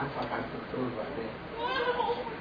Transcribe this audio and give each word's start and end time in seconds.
هعرفك 0.00 0.32
على 0.32 0.42
الدكتور 0.42 0.90
بعدين. 0.96 2.40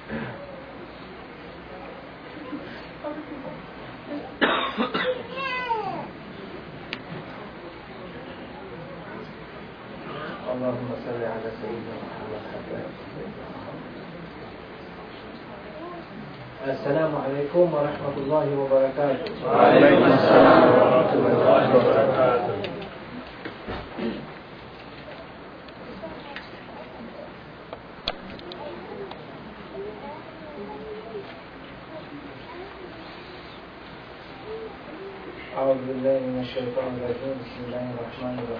اللهم 10.51 10.89
صل 11.05 11.21
على 11.33 11.49
سيدنا 11.61 11.95
محمد 12.03 12.43
السلام 16.67 17.11
عليكم 17.15 17.73
ورحمة 17.73 18.15
الله 18.17 18.47
وبركاته. 18.59 19.31
وعليكم 19.45 20.11
السلام 20.11 20.63
ورحمة 20.71 21.13
الله 21.13 21.63
وبركاته 21.75 22.59
أعوذ 35.57 35.77
بالله 35.87 36.19
من 36.19 36.39
الشيطان 36.41 36.91
الرجيم 36.97 37.35
بسم 37.43 37.59
الله 37.67 37.85
الرحمن 37.93 38.35
الرحيم 38.43 38.58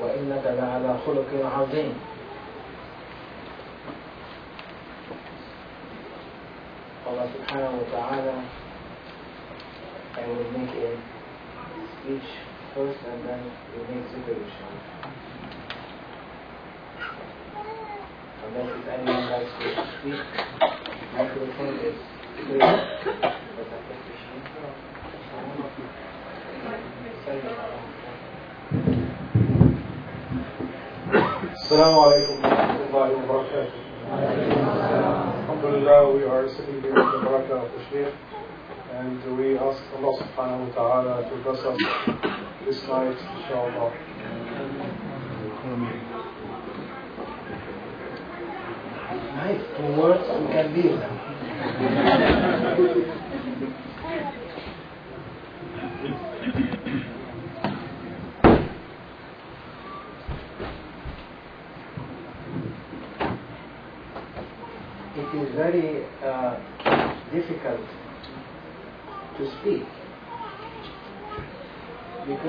وإنك 0.00 0.44
لعلى 0.46 0.90
خلق 1.06 1.30
عظيم 1.56 1.94
subhanahu 7.50 7.82
wa 7.82 7.86
ta'ala 7.90 8.36
I 10.16 10.22
will 10.26 10.50
make 10.54 10.70
a 10.70 10.90
speech 11.98 12.28
first 12.74 12.98
and 13.06 13.18
then 13.26 13.42
we 13.74 13.78
make 13.90 14.06
zikr 14.14 14.34
inshallah. 14.38 14.82
Unless 18.46 18.70
if 18.70 18.86
anyone 18.86 19.24
likes 19.30 19.50
to 19.58 19.66
speak, 19.98 20.22
microphone 21.14 21.74
is 21.82 21.98
free. 22.46 22.58
But 22.58 23.66
I 23.66 23.78
think 23.84 24.00
we 24.06 24.14
should. 24.14 24.46
السلام 31.54 31.94
عليكم 31.98 32.36
ورحمة 32.42 32.80
الله 32.90 33.08
وبركاته. 33.14 33.78
Alhamdulillah, 35.46 36.00
we 36.10 36.24
are 36.24 36.48
sitting 36.50 36.82
here 36.82 36.90
with 36.90 37.06
the 37.06 37.18
barakah 37.22 37.62
of 37.62 37.70
the 37.70 37.78
Shaykh 37.86 38.14
and 38.98 39.22
we 39.38 39.54
ask 39.54 39.78
Allah 39.94 40.18
subhanahu 40.18 40.66
wa 40.66 40.74
ta'ala 40.74 41.22
to 41.30 41.34
bless 41.46 41.62
us 41.62 41.78
this 42.66 42.82
night, 42.90 43.14
inshallah. 43.14 43.94
Nice, 49.38 49.62
two 49.78 49.90
words, 49.94 50.26
we 50.26 50.46
can 50.50 50.66
leave 50.74 50.98
them. 50.98 51.14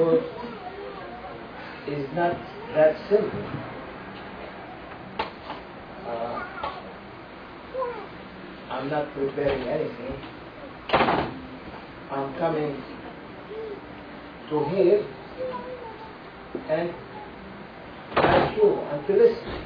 Because 0.02 0.24
it's 1.88 2.16
not 2.16 2.36
that 2.74 2.98
simple. 3.08 3.46
Uh, 6.08 6.44
I'm 8.70 8.90
not 8.90 9.14
preparing 9.14 9.68
anything. 9.68 10.16
I'm 12.10 12.34
coming 12.40 12.84
to 14.50 14.66
hear 14.70 15.06
and 16.68 16.94
ask 18.16 18.58
you 18.58 18.80
and 18.80 19.08
to 19.08 19.14
listen. 19.14 19.58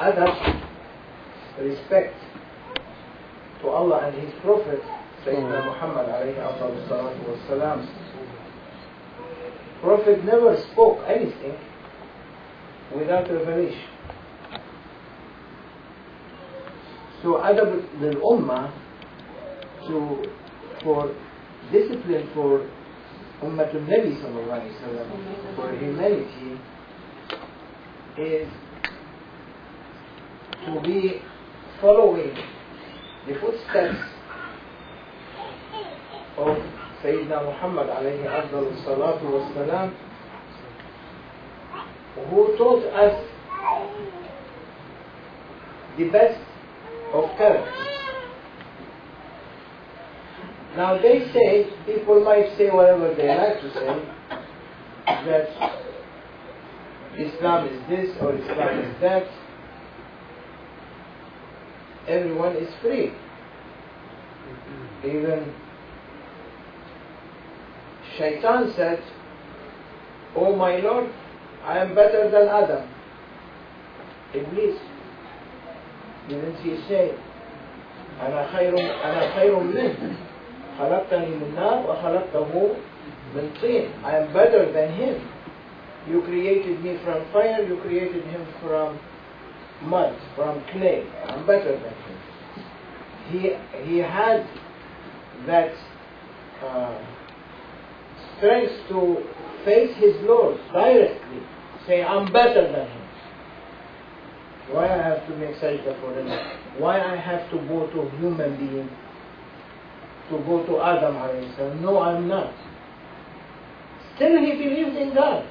Adab, 0.00 0.68
respect 1.60 2.21
to 3.62 3.68
Allah 3.68 4.08
and 4.08 4.14
His 4.20 4.32
Prophet, 4.42 4.82
Sayyidina 5.24 5.62
hmm. 5.62 5.68
Muhammad 5.68 6.06
alayhi 6.08 6.38
afdalu 6.38 6.82
salatu 6.88 7.22
wassalam. 7.30 7.86
Prophet 9.80 10.24
never 10.24 10.56
spoke 10.72 10.98
anything 11.08 11.56
without 12.94 13.30
revelation. 13.30 13.88
So 17.22 17.38
adab 17.38 17.86
lil 18.00 18.18
ummah 18.20 18.72
to 19.86 20.26
for 20.82 21.14
discipline 21.70 22.28
for 22.34 22.66
ummatul 23.42 23.82
nabi 23.86 24.10
sallallahu 24.18 24.58
alaihi 24.58 24.74
wasallam 24.74 25.06
for 25.54 25.70
humanity 25.78 26.58
is 28.18 28.48
to 30.66 30.80
be 30.82 31.22
following 31.80 32.34
the 33.26 33.34
footsteps 33.40 33.98
of 36.38 36.56
Sayyidina 37.02 37.44
Muhammad 37.44 37.86
alayhi 37.88 38.26
afdal 38.26 38.66
salatu 38.84 39.30
wassalam 39.30 39.94
who 42.30 42.56
taught 42.56 42.84
us 42.92 43.28
the 45.98 46.08
best 46.10 46.40
of 47.12 47.24
character. 47.36 47.92
Now 50.76 50.96
they 51.00 51.30
say, 51.32 51.66
people 51.84 52.24
might 52.24 52.56
say 52.56 52.70
whatever 52.70 53.14
they 53.14 53.28
like 53.28 53.60
to 53.60 53.72
say, 53.74 54.12
that 55.06 55.48
Islam 57.18 57.68
is 57.68 57.88
this 57.88 58.16
or 58.22 58.34
Islam 58.34 58.78
is 58.78 59.00
that 59.02 59.41
Everyone 62.07 62.55
is 62.55 62.73
free. 62.81 63.11
Even 65.03 65.53
Shaitan 68.17 68.73
said, 68.75 69.03
Oh 70.35 70.55
my 70.55 70.77
Lord, 70.77 71.11
I 71.63 71.79
am 71.79 71.93
better 71.93 72.29
than 72.31 72.47
Adam. 72.47 72.89
Iblis. 74.33 74.77
Didn't 76.29 76.55
he 76.63 76.75
say, 76.87 77.11
أنا 78.21 78.47
خير 78.51 78.73
أنا 79.05 79.33
خير 79.35 79.59
منه 79.59 80.15
خلقتني 80.79 81.27
من 81.27 81.53
نار 81.55 81.85
وخلقته 81.89 82.73
من 83.35 83.45
طين 83.61 83.85
I 84.03 84.11
am 84.17 84.33
better 84.33 84.71
than 84.73 84.89
him 84.93 85.21
You 86.09 86.21
created 86.21 86.83
me 86.83 86.97
from 87.05 87.21
fire 87.31 87.61
You 87.61 87.77
created 87.81 88.23
him 88.25 88.45
from 88.61 88.97
mud 89.84 90.16
From 90.36 90.62
clay 90.72 91.06
I'm 91.26 91.46
better 91.46 91.72
than 91.72 91.94
him 92.04 92.18
He, 93.30 93.38
he 93.90 93.98
had 93.98 94.46
that 95.46 95.72
uh, 96.62 97.04
strength 98.36 98.72
to 98.88 99.24
face 99.64 99.94
his 99.96 100.16
Lord 100.22 100.58
directly 100.72 101.42
Say 101.86 102.02
I'm 102.02 102.32
better 102.32 102.70
than 102.70 102.88
him 102.88 103.02
why 104.72 104.88
I 104.88 105.02
have 105.02 105.26
to 105.26 105.36
make 105.36 105.56
sajda 105.56 106.00
for 106.00 106.14
him? 106.14 106.26
Why 106.78 106.98
I 107.00 107.16
have 107.16 107.50
to 107.50 107.58
go 107.68 107.86
to 107.88 108.16
human 108.16 108.56
being? 108.56 108.88
To 110.30 110.38
go 110.46 110.64
to 110.64 110.80
Adam? 110.80 111.82
No, 111.82 112.00
I'm 112.00 112.26
not. 112.26 112.54
Still 114.16 114.40
he 114.40 114.52
believed 114.52 114.96
in 114.96 115.14
God. 115.14 115.46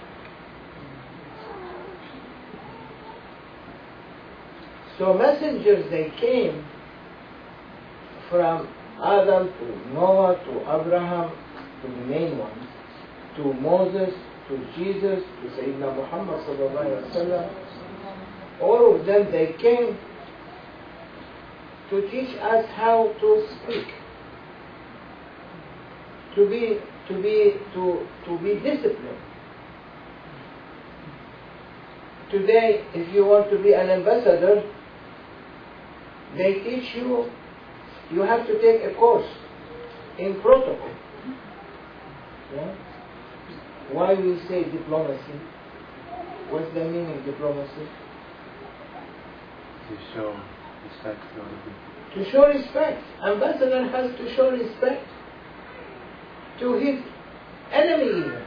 So 5.01 5.15
messengers 5.15 5.89
they 5.89 6.13
came 6.21 6.63
from 8.29 8.67
Adam 9.03 9.47
to 9.47 9.93
Noah 9.95 10.35
to 10.45 10.61
Abraham 10.61 11.31
to 11.81 11.87
the 11.87 12.05
main 12.05 12.37
ones, 12.37 12.67
to 13.35 13.51
Moses, 13.53 14.13
to 14.47 14.57
Jesus, 14.77 15.23
to 15.41 15.49
Sayyidina 15.57 15.95
Muhammad 15.95 16.45
sallallahu 16.45 17.49
all 18.61 18.95
of 18.95 19.07
them 19.07 19.31
they 19.31 19.55
came 19.59 19.97
to 21.89 22.01
teach 22.11 22.37
us 22.37 22.65
how 22.75 23.11
to 23.19 23.47
speak 23.57 23.87
to 26.35 26.47
be 26.47 26.77
to 27.07 27.19
be 27.23 27.55
to 27.73 28.05
to 28.27 28.37
be 28.37 28.53
disciplined. 28.59 29.17
Today 32.29 32.85
if 32.93 33.11
you 33.15 33.25
want 33.25 33.49
to 33.49 33.57
be 33.57 33.73
an 33.73 33.89
ambassador 33.89 34.61
they 36.37 36.53
teach 36.63 36.95
you 36.95 37.29
you 38.11 38.21
have 38.21 38.45
to 38.45 38.61
take 38.61 38.83
a 38.83 38.93
course 38.95 39.27
in 40.19 40.39
protocol. 40.41 40.91
Yeah? 42.53 42.75
Why 43.91 44.13
we 44.13 44.37
say 44.47 44.63
diplomacy? 44.65 45.39
What's 46.49 46.73
the 46.73 46.83
meaning 46.83 47.17
of 47.17 47.25
diplomacy? 47.25 47.87
To 49.87 49.97
show 50.13 50.37
respect 50.83 51.19
to 51.35 51.41
other 51.41 51.59
people. 51.63 52.23
To 52.23 52.31
show 52.31 52.47
respect. 52.47 53.03
Ambassador 53.25 53.87
has 53.89 54.11
to 54.17 54.35
show 54.35 54.51
respect 54.51 55.07
to 56.59 56.73
his 56.73 56.99
enemy 57.71 58.09
even. 58.19 58.43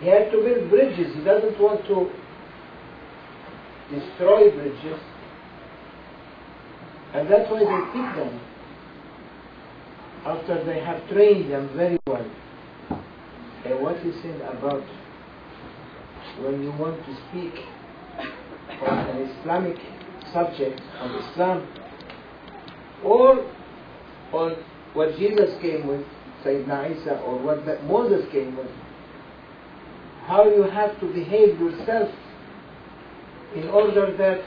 He 0.00 0.06
has 0.08 0.32
to 0.32 0.38
build 0.38 0.70
bridges. 0.70 1.14
He 1.14 1.22
doesn't 1.22 1.60
want 1.60 1.86
to 1.86 2.10
destroy 3.94 4.50
bridges. 4.50 5.00
And 7.14 7.28
that's 7.28 7.50
why 7.50 7.58
they 7.58 7.80
pick 7.92 8.16
them 8.16 8.40
after 10.24 10.64
they 10.64 10.80
have 10.80 11.08
trained 11.08 11.50
them 11.50 11.70
very 11.76 11.98
well. 12.06 12.26
And 13.64 13.82
what 13.82 14.04
you 14.04 14.12
said 14.22 14.40
about 14.42 14.84
when 16.40 16.62
you 16.62 16.70
want 16.72 17.04
to 17.04 17.14
speak 17.28 17.52
on 18.86 18.98
an 18.98 19.28
Islamic 19.28 19.76
subject, 20.32 20.80
on 20.98 21.14
Islam, 21.16 21.68
or 23.04 23.44
on 24.32 24.56
what 24.94 25.16
Jesus 25.18 25.50
came 25.60 25.86
with, 25.86 26.04
Sayyidina 26.44 26.96
Isa, 26.96 27.20
or 27.20 27.38
what 27.38 27.84
Moses 27.84 28.24
came 28.30 28.56
with, 28.56 28.70
how 30.26 30.48
you 30.48 30.62
have 30.62 30.98
to 31.00 31.06
behave 31.12 31.58
yourself 31.58 32.08
in 33.56 33.68
order 33.68 34.16
that 34.16 34.40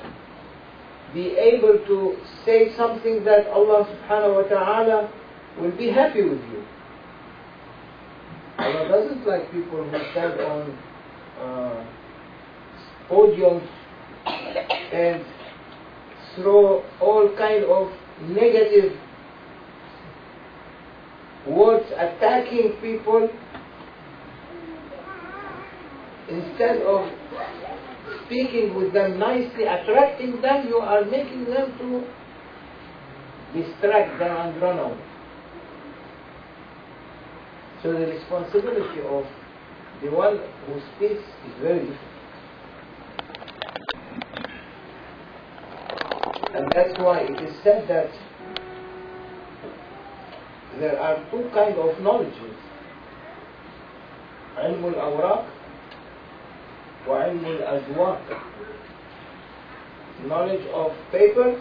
be 1.14 1.36
able 1.38 1.80
to 1.86 2.18
say 2.46 2.76
something 2.76 3.24
that 3.24 3.48
Allah 3.48 3.86
subhanahu 3.86 4.44
wa 4.44 4.50
ta'ala 4.50 5.14
will 5.60 5.72
be 5.78 5.90
happy 5.90 6.24
with 6.24 6.42
you. 6.52 6.64
Allah 8.58 8.88
doesn't 8.90 9.28
like 9.28 9.52
people 9.52 9.84
who 9.84 9.98
stand 10.12 10.40
on 10.42 10.78
uh, 11.40 11.86
podiums 13.10 13.68
and 14.94 15.24
throw 16.36 16.84
all 17.00 17.30
kind 17.38 17.64
of 17.66 17.92
negative 18.30 18.98
words 21.48 21.86
attacking 21.98 22.74
people 22.82 23.30
instead 26.30 26.78
of 26.82 27.10
speaking 28.27 28.75
with 28.75 28.93
them 28.93 29.19
nicely, 29.19 29.65
attracting 29.65 30.41
them, 30.41 30.69
you 30.69 30.77
are 30.77 31.05
making 31.05 31.45
them 31.47 31.77
to 31.79 32.05
distract 33.55 34.19
them 34.19 34.37
and 34.37 34.63
run 34.63 34.79
away. 34.79 35.05
So 37.83 37.93
the 37.93 38.07
responsibility 38.07 39.01
of 39.09 39.25
the 40.03 40.11
one 40.11 40.39
who 40.67 40.81
speaks 40.97 41.23
is 41.23 41.55
very 41.63 41.81
different. 41.81 42.09
And 46.55 46.73
that's 46.75 46.99
why 46.99 47.21
it 47.21 47.41
is 47.41 47.55
said 47.63 47.89
that 47.89 48.11
there 50.81 51.01
are 51.01 51.17
two 51.31 51.49
kind 51.55 51.77
of 51.79 52.01
knowledges. 52.01 52.55
علم 54.59 54.85
الأوراق 54.85 55.45
وعلم 57.09 57.45
الأذواق 57.45 58.23
knowledge 60.27 60.67
of 60.75 60.93
paper 61.13 61.55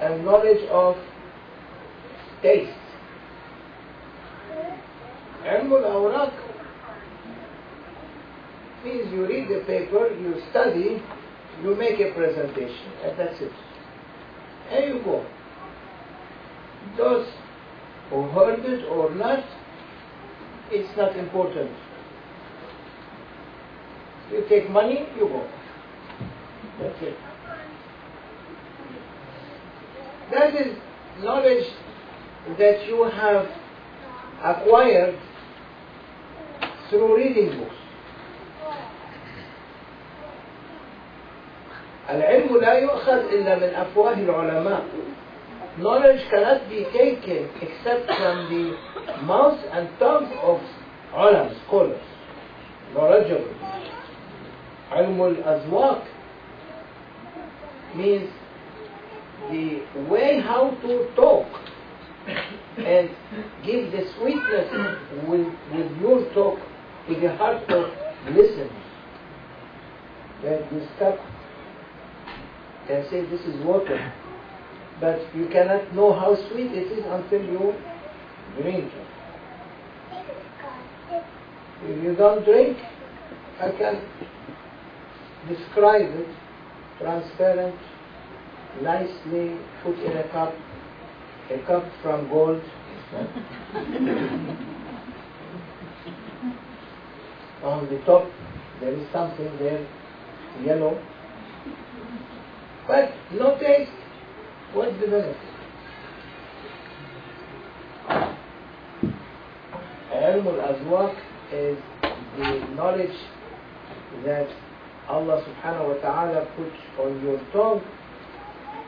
and 0.00 0.24
knowledge 0.24 0.62
of 0.70 0.96
taste 2.42 2.78
علم 5.44 5.72
الأوراق 5.72 6.32
means 8.84 9.12
you 9.12 9.26
read 9.26 9.48
the 9.48 9.64
paper, 9.66 10.08
you 10.20 10.40
study, 10.50 11.02
you 11.62 11.74
make 11.74 11.98
a 12.00 12.12
presentation, 12.14 12.92
and 13.02 13.18
that's 13.18 13.40
it. 13.40 13.52
And 14.70 14.94
you 14.94 15.02
go. 15.04 15.26
Those 16.96 17.26
who 18.10 18.22
heard 18.28 18.60
it 18.64 18.84
or 18.86 19.10
not, 19.14 19.44
it's 20.70 20.96
not 20.96 21.16
important. 21.16 21.70
You 24.30 24.44
take 24.48 24.70
money, 24.70 25.06
you 25.16 25.28
go. 25.28 25.48
That's 26.80 27.02
it. 27.02 27.16
That 30.30 30.54
is 30.54 30.76
knowledge 31.22 31.64
that 32.58 32.86
you 32.86 33.04
have 33.04 33.46
acquired 34.44 35.18
through 36.90 37.16
reading 37.16 37.58
books. 37.58 37.74
العلم 42.08 42.56
لا 42.60 42.72
يؤخذ 42.72 43.28
إلا 43.32 43.54
من 43.60 43.74
أفواه 43.74 44.14
العلماء. 44.14 44.82
Knowledge 45.78 46.20
cannot 46.30 46.68
be 46.68 46.84
taken 46.92 47.48
except 47.60 48.06
from 48.06 48.48
the 48.50 48.74
mouth 49.24 49.58
and 49.72 49.88
tongue 49.98 50.32
of 50.42 50.60
ulama, 51.14 51.54
scholars, 51.66 52.02
knowledgeable. 52.94 53.54
ilmul 55.01 55.35
azwaq 55.45 56.01
means 57.95 58.29
the 59.51 59.81
way 60.09 60.39
how 60.39 60.71
to 60.81 61.07
talk 61.15 61.47
and 62.77 63.09
give 63.65 63.91
the 63.91 64.03
sweetness 64.17 64.69
with, 65.27 65.47
with 65.73 66.01
your 66.01 66.23
talk 66.33 66.59
to 67.07 67.19
the 67.19 67.35
heart 67.35 67.69
of 67.69 67.91
listen, 68.31 68.69
then 70.41 70.63
you 70.71 70.87
stop 70.95 71.19
and 72.89 73.05
say 73.09 73.25
this 73.25 73.41
is 73.41 73.65
water, 73.65 74.13
but 74.99 75.19
you 75.35 75.47
cannot 75.49 75.93
know 75.93 76.13
how 76.13 76.35
sweet 76.49 76.71
it 76.71 76.91
is 76.91 77.05
until 77.05 77.41
you 77.41 77.73
drink 78.61 78.91
it. 78.93 79.07
If 81.85 82.03
you 82.03 82.15
don't 82.15 82.45
drink, 82.45 82.77
I 83.59 83.71
can 83.71 84.01
describe 85.48 86.10
it 86.10 86.28
transparent, 86.98 87.74
nicely 88.82 89.56
put 89.82 89.98
in 89.98 90.16
a 90.16 90.28
cup, 90.30 90.54
a 91.50 91.58
cup 91.66 91.84
from 92.02 92.28
gold. 92.28 92.62
On 97.64 97.88
the 97.88 97.98
top, 98.04 98.26
there 98.80 98.92
is 98.92 99.06
something 99.12 99.50
there, 99.58 99.86
yellow. 100.64 101.00
But 102.86 103.12
no 103.32 103.58
taste. 103.58 103.90
What's 104.72 104.98
the 105.00 105.06
benefit? 105.06 105.36
علم 110.12 110.46
الأذواق 110.46 111.14
is 111.52 111.78
the 112.36 112.66
knowledge 112.74 113.18
that 114.24 114.48
Allah 115.09 115.43
subhanahu 115.43 115.95
wa 115.95 116.01
ta'ala 116.01 116.45
puts 116.55 116.77
on 116.99 117.21
your 117.23 117.39
tongue 117.51 117.83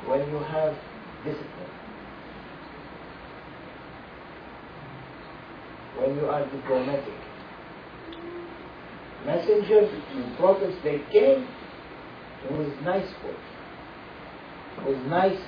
when 0.07 0.19
you 0.29 0.39
have 0.39 0.75
discipline. 1.25 1.71
When 5.99 6.15
you 6.15 6.25
are 6.27 6.45
diplomatic. 6.45 7.19
Messengers 9.25 9.89
and 10.13 10.37
prophets, 10.37 10.77
they 10.83 11.01
came 11.11 11.47
with 12.51 12.71
nice 12.83 13.09
words, 13.23 13.37
with 14.85 14.97
nice 15.07 15.39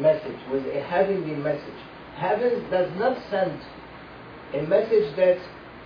message, 0.00 0.38
with 0.50 0.66
a 0.66 0.80
heavenly 0.80 1.34
message. 1.34 1.80
Heaven 2.16 2.70
does 2.70 2.90
not 2.96 3.18
send 3.30 3.60
a 4.54 4.62
message 4.66 5.14
that 5.16 5.38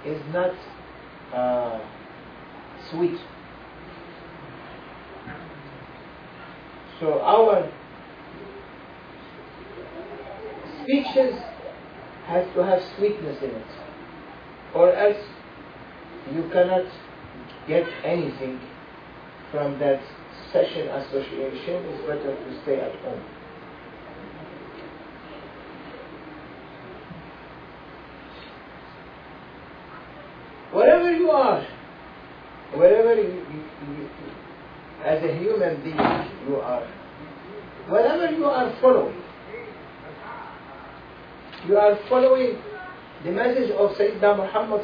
is 0.07 0.23
not 0.33 0.55
uh, 1.35 1.81
sweet. 2.91 3.19
So 7.01 7.21
our 7.21 7.71
speeches 10.83 11.35
has 12.27 12.45
to 12.55 12.65
have 12.65 12.83
sweetness 12.97 13.39
in 13.43 13.51
it, 13.51 13.67
or 14.75 14.93
else 14.93 15.17
you 16.35 16.43
cannot 16.53 16.85
get 17.69 17.87
anything 18.05 18.61
from 19.53 19.79
that 19.79 20.01
session 20.53 20.89
association. 20.89 21.85
It's 21.87 22.07
better 22.07 22.35
to 22.35 22.63
stay 22.63 22.81
at 22.81 22.95
home. 23.03 23.23
Wherever 30.73 31.13
you 31.13 31.31
are, 31.31 31.67
wherever 32.75 33.15
you, 33.15 33.23
you, 33.23 33.65
you, 33.97 34.11
as 35.05 35.23
a 35.23 35.33
human 35.39 35.83
being 35.83 35.97
you 36.49 36.57
are, 36.57 36.87
wherever 37.89 38.31
you 38.31 38.45
are 38.47 38.73
following, 38.81 39.23
You 41.67 41.77
are 41.77 41.99
following 42.09 42.57
the 43.25 43.33
message 43.33 43.71
of 43.73 43.91
Sayyidina 43.97 44.37
Muhammad. 44.37 44.81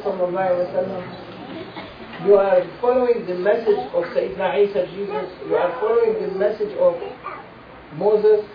You 2.25 2.35
are 2.35 2.61
following 2.81 3.25
the 3.25 3.35
message 3.35 3.79
of 3.93 4.03
Sayyidina 4.13 4.69
Isa 4.69 4.85
Jesus. 4.93 5.29
You 5.47 5.55
are 5.55 5.71
following 5.79 6.21
the 6.21 6.37
message 6.37 6.75
of 6.77 6.95
Moses. 7.97 8.45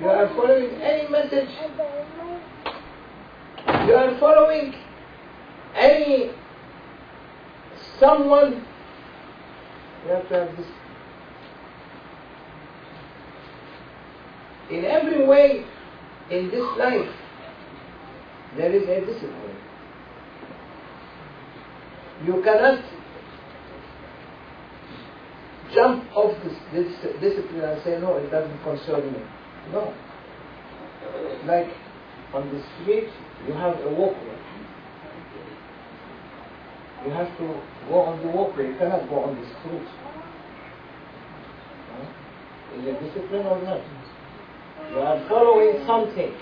You 0.00 0.08
are 0.08 0.28
following 0.28 0.70
any 0.80 1.08
message. 1.08 1.48
You 3.86 3.94
are 3.94 4.18
following 4.18 4.74
any 5.76 6.30
someone. 8.00 8.64
You 10.04 10.12
have 10.12 10.28
to 10.28 10.34
have 10.34 10.56
this. 10.56 10.66
In 14.70 14.84
every 14.84 15.26
way 15.26 15.64
in 16.30 16.50
this 16.50 16.64
life, 16.78 17.08
there 18.56 18.72
is 18.72 18.82
a 18.82 19.06
discipline. 19.06 19.56
You 22.26 22.42
cannot 22.42 22.84
jump 25.74 26.04
off 26.16 26.36
this, 26.42 26.54
this 26.72 26.92
discipline 27.20 27.64
and 27.64 27.82
say, 27.84 27.98
no, 28.00 28.16
it 28.16 28.30
doesn't 28.30 28.62
concern 28.62 29.12
me. 29.12 29.20
No. 29.72 29.94
Like 31.46 31.68
on 32.34 32.48
the 32.52 32.62
street, 32.82 33.08
you 33.46 33.54
have 33.54 33.78
a 33.80 33.88
walkway. 33.90 34.37
You 37.04 37.12
have 37.12 37.30
to 37.38 37.46
go 37.88 38.00
on 38.02 38.20
the 38.20 38.28
walkway. 38.28 38.68
You 38.68 38.76
cannot 38.78 39.08
go 39.08 39.24
on 39.24 39.36
the 39.36 39.46
street. 39.60 39.88
Huh? 41.94 42.78
Is 42.78 42.86
it 42.86 42.96
discipline 43.00 43.46
or 43.46 43.62
not? 43.62 43.80
You 44.90 44.98
are 44.98 45.28
following 45.28 45.84
something. 45.86 46.34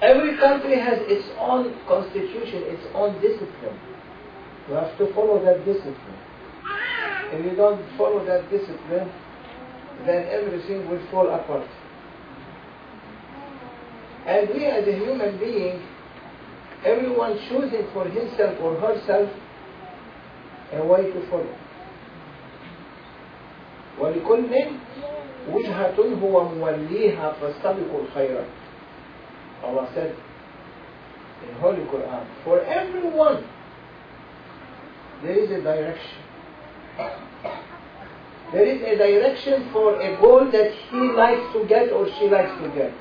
Every 0.00 0.38
country 0.38 0.78
has 0.78 0.98
its 1.10 1.26
own 1.38 1.74
constitution, 1.88 2.62
its 2.70 2.84
own 2.94 3.20
discipline. 3.20 3.78
You 4.68 4.74
have 4.74 4.96
to 4.98 5.12
follow 5.14 5.42
that 5.44 5.64
discipline. 5.64 6.18
If 7.32 7.44
you 7.44 7.56
don't 7.56 7.82
follow 7.96 8.24
that 8.24 8.48
discipline, 8.50 9.10
then 10.06 10.28
everything 10.30 10.88
will 10.88 11.02
fall 11.10 11.28
apart. 11.28 11.66
And 14.26 14.48
we 14.50 14.66
as 14.66 14.86
a 14.86 14.92
human 14.92 15.38
being, 15.38 15.82
everyone 16.85 17.39
choosing 17.49 17.87
for 17.93 18.05
himself 18.05 18.59
or 18.61 18.75
herself 18.79 19.29
a 20.73 20.85
way 20.85 21.11
to 21.11 21.29
follow. 21.29 21.55
ولكل 23.99 24.45
وجهة 25.51 25.95
هو 26.23 26.43
موليها 26.43 27.31
فاستبقوا 27.41 28.01
الخيرات. 28.01 28.49
Allah 29.63 29.87
said 29.93 30.15
in 31.47 31.55
Holy 31.61 31.83
Quran, 31.85 32.25
for 32.43 32.59
everyone 32.61 33.43
there 35.23 35.37
is 35.37 35.51
a 35.51 35.61
direction. 35.61 36.19
There 38.51 38.65
is 38.65 38.81
a 38.81 38.97
direction 38.97 39.69
for 39.71 40.01
a 40.01 40.19
goal 40.19 40.49
that 40.51 40.71
he 40.71 40.97
likes 40.97 41.53
to 41.53 41.65
get 41.67 41.91
or 41.91 42.07
she 42.19 42.29
likes 42.29 42.51
to 42.61 42.69
get. 42.75 42.91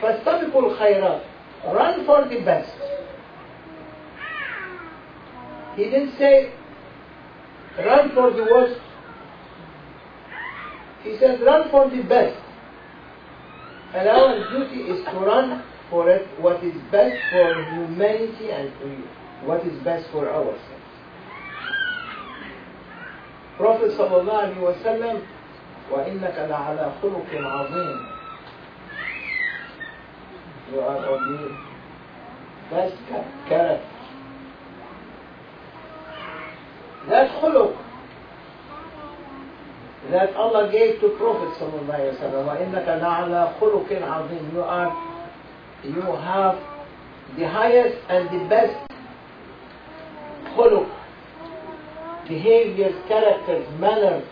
فاستبقوا 0.00 0.62
الخيرات. 0.62 1.22
Run 1.64 2.06
for 2.06 2.28
the 2.28 2.40
best. 2.44 2.72
He 5.76 5.84
didn't 5.84 6.16
say 6.18 6.52
run 7.78 8.10
for 8.14 8.30
the 8.32 8.44
worst. 8.44 8.80
He 11.02 11.16
said 11.18 11.40
run 11.40 11.70
for 11.70 11.88
the 11.90 12.02
best. 12.02 12.38
And 13.94 14.08
our 14.08 14.50
duty 14.50 14.82
is 14.82 15.04
to 15.06 15.12
run 15.20 15.62
for 15.90 16.10
it 16.10 16.26
what 16.40 16.62
is 16.62 16.74
best 16.90 17.16
for 17.32 17.64
humanity 17.72 18.50
and 18.50 18.70
what 19.46 19.64
is 19.66 19.82
best 19.82 20.10
for 20.10 20.28
ourselves. 20.28 20.62
Prophet 23.56 23.90
sallallahu 23.92 24.54
alaihi 24.54 24.62
wasallam 24.62 25.22
وإنك 25.88 26.36
لعلى 26.36 26.90
خلق 27.02 27.30
عظيم 27.32 28.11
You 30.71 30.79
are 30.79 30.97
of 30.97 31.19
the 31.29 31.57
best 32.69 32.95
character. 33.47 33.89
That 37.09 37.29
khuluq 37.41 37.75
that 40.11 40.35
Allah 40.35 40.69
gave 40.71 40.99
to 40.99 41.09
Prophet 41.17 41.57
sallallahu 41.59 42.19
alaihi 42.19 42.83
You 44.53 44.61
are, 44.61 44.89
you 45.83 46.01
have 46.01 46.59
the 47.37 47.47
highest 47.47 47.97
and 48.09 48.27
the 48.29 48.47
best 48.49 48.75
khuluq, 50.55 50.89
behaviors, 52.27 52.95
characters, 53.07 53.67
manners, 53.79 54.25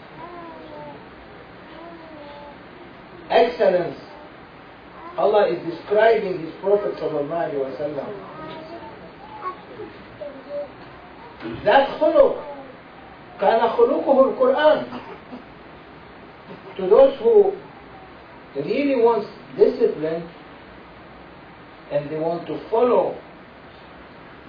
excellence. 3.30 4.11
Allah 5.18 5.48
is 5.50 5.60
describing 5.70 6.40
His 6.40 6.54
Prophet 6.62 6.96
That 11.66 12.00
khuluq, 12.00 12.36
kana 13.40 13.76
khuluquhu 13.76 14.32
al-Qur'an. 14.32 15.02
To 16.78 16.88
those 16.90 17.20
who 17.20 17.54
really 18.56 18.96
want 18.96 19.28
discipline 19.58 20.30
and 21.92 22.10
they 22.10 22.18
want 22.20 22.48
to 22.48 22.58
follow 22.70 23.18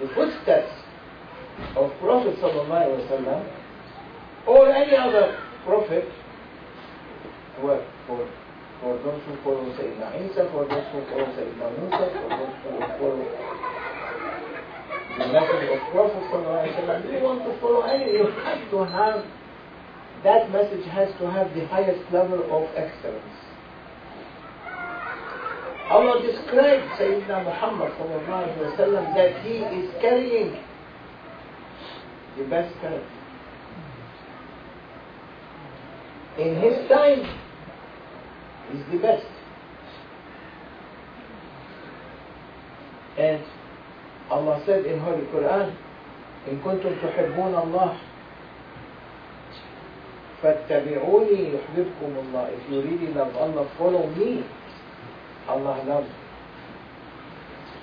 the 0.00 0.08
footsteps 0.14 0.70
of 1.76 1.90
Prophet 2.00 2.36
Sallallahu 2.38 3.08
Alaihi 3.08 3.50
or 4.46 4.70
any 4.72 4.96
other 4.96 5.38
prophet, 5.64 6.08
well, 7.62 7.84
for 8.06 8.28
for 8.81 8.93
those 9.03 9.21
who 9.25 9.35
follow 9.43 9.65
Sayyidina 9.73 10.29
Isa, 10.29 10.49
for 10.51 10.65
those 10.69 10.85
who 10.91 11.01
follow 11.09 11.27
Sayyidina 11.33 11.67
Musa, 11.79 12.05
for 12.13 12.29
those 12.29 12.55
who 12.61 12.69
follow 12.99 13.25
the 15.17 15.27
message 15.33 15.69
of 15.73 15.79
Prophet 15.91 16.23
ﷺ, 16.29 17.11
you 17.11 17.23
want 17.25 17.41
to 17.43 17.59
follow 17.59 17.81
any, 17.81 18.11
you 18.13 18.25
have 18.45 18.69
to 18.69 18.77
have 18.85 19.25
that 20.23 20.51
message 20.51 20.85
has 20.87 21.09
to 21.19 21.29
have 21.29 21.53
the 21.55 21.65
highest 21.67 22.01
level 22.11 22.41
of 22.51 22.69
excellence. 22.75 23.37
Allah 25.89 26.21
described 26.21 26.83
Sayyidina 26.99 27.45
Muhammad 27.45 27.93
وسلم, 27.93 29.15
that 29.15 29.41
he 29.43 29.59
is 29.59 29.93
carrying 30.01 30.57
the 32.37 32.43
best 32.45 32.73
character. 32.81 33.07
In 36.37 36.55
his 36.61 36.87
time, 36.89 37.23
he's 38.72 38.86
the 38.92 38.98
best. 38.98 39.26
And 43.18 43.42
Allah 44.30 44.62
said 44.66 44.86
in 44.86 44.98
Holy 45.00 45.24
Quran, 45.28 45.76
إن 46.42 46.58
كنتم 46.64 46.90
تحبون 47.02 47.54
الله 47.54 47.92
فاتبعوني 50.42 51.54
يحببكم 51.54 52.10
الله 52.18 52.44
if 52.50 52.62
you 52.72 52.82
really 52.82 53.14
love 53.14 53.30
Allah 53.36 53.70
follow 53.78 54.10
me 54.10 54.42
Allah 55.48 55.84
loves 55.86 56.08
you 56.10 56.22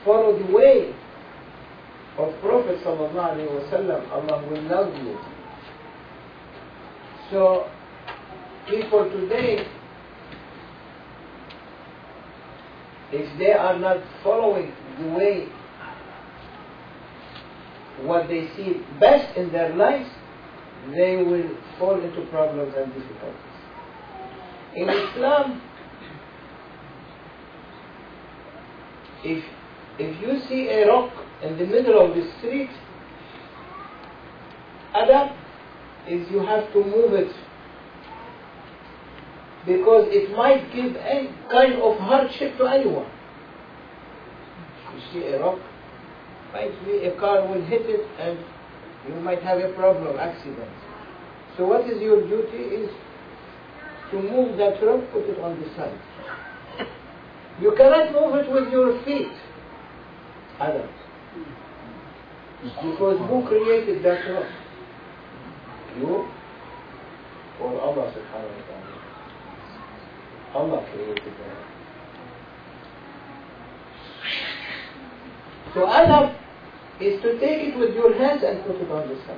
follow 0.03 0.37
the 0.37 0.51
way 0.51 0.91
of 2.17 2.33
Prophet 2.41 2.83
sallallahu 2.83 3.31
alaihi 3.31 3.47
wasallam 3.47 4.01
Allah 4.11 4.43
will 4.43 4.63
love 4.67 4.91
you 5.07 5.15
so 7.31 7.63
people 8.67 9.07
today 9.09 9.63
if 13.11 13.39
they 13.39 13.53
are 13.53 13.77
not 13.79 13.97
following 14.23 14.73
the 14.99 15.07
way 15.07 15.47
what 18.01 18.27
they 18.27 18.47
see 18.55 18.81
best 18.99 19.35
in 19.37 19.51
their 19.51 19.75
lives 19.75 20.09
they 20.95 21.17
will 21.17 21.57
fall 21.77 21.99
into 21.99 22.21
problems 22.29 22.73
and 22.77 22.93
difficulties. 22.93 23.35
In 24.75 24.89
Islam, 24.89 25.61
if, 29.23 29.43
if 29.97 30.21
you 30.21 30.39
see 30.47 30.69
a 30.69 30.87
rock 30.87 31.11
in 31.43 31.57
the 31.57 31.65
middle 31.65 31.99
of 31.99 32.15
the 32.15 32.31
street, 32.37 32.69
adab 34.95 35.35
is 36.07 36.29
you 36.31 36.39
have 36.39 36.71
to 36.73 36.83
move 36.83 37.13
it 37.13 37.31
because 39.65 40.07
it 40.09 40.35
might 40.35 40.71
give 40.73 40.95
any 40.95 41.29
kind 41.51 41.73
of 41.81 41.97
hardship 41.97 42.57
to 42.57 42.65
anyone. 42.65 43.09
You 44.93 45.01
see 45.13 45.27
a 45.27 45.39
rock, 45.39 45.59
might 46.53 46.73
be 46.85 47.05
a 47.05 47.19
car 47.19 47.45
will 47.47 47.63
hit 47.65 47.83
it 47.83 48.05
and 48.19 48.39
you 49.07 49.19
might 49.21 49.41
have 49.43 49.59
a 49.59 49.73
problem, 49.73 50.17
accident. 50.17 50.69
So 51.57 51.67
what 51.67 51.89
is 51.89 52.01
your 52.01 52.21
duty 52.27 52.57
is 52.57 52.89
to 54.11 54.21
move 54.21 54.57
that 54.57 54.81
rock, 54.83 55.03
put 55.11 55.25
it 55.25 55.39
on 55.39 55.59
the 55.59 55.67
side. 55.75 55.99
You 57.61 57.73
cannot 57.75 58.13
move 58.13 58.35
it 58.35 58.49
with 58.49 58.71
your 58.71 59.03
feet. 59.03 59.31
Adab. 60.59 60.89
Because 62.61 63.19
who 63.29 63.47
created 63.47 64.03
that 64.03 64.19
rock? 64.33 64.49
You 65.97 66.27
or 67.61 67.81
Allah 67.81 68.13
subhanahu 68.15 68.55
wa 68.55 68.63
ta'ala? 68.67 68.98
Allah 70.55 70.85
created 70.93 71.23
that. 71.23 71.69
So 75.73 75.85
adab 75.85 76.35
is 76.99 77.21
to 77.21 77.39
take 77.39 77.69
it 77.69 77.77
with 77.77 77.93
your 77.95 78.13
hands 78.17 78.43
and 78.43 78.63
put 78.65 78.75
it 78.75 78.89
on 78.91 79.07
the 79.07 79.15
side. 79.25 79.37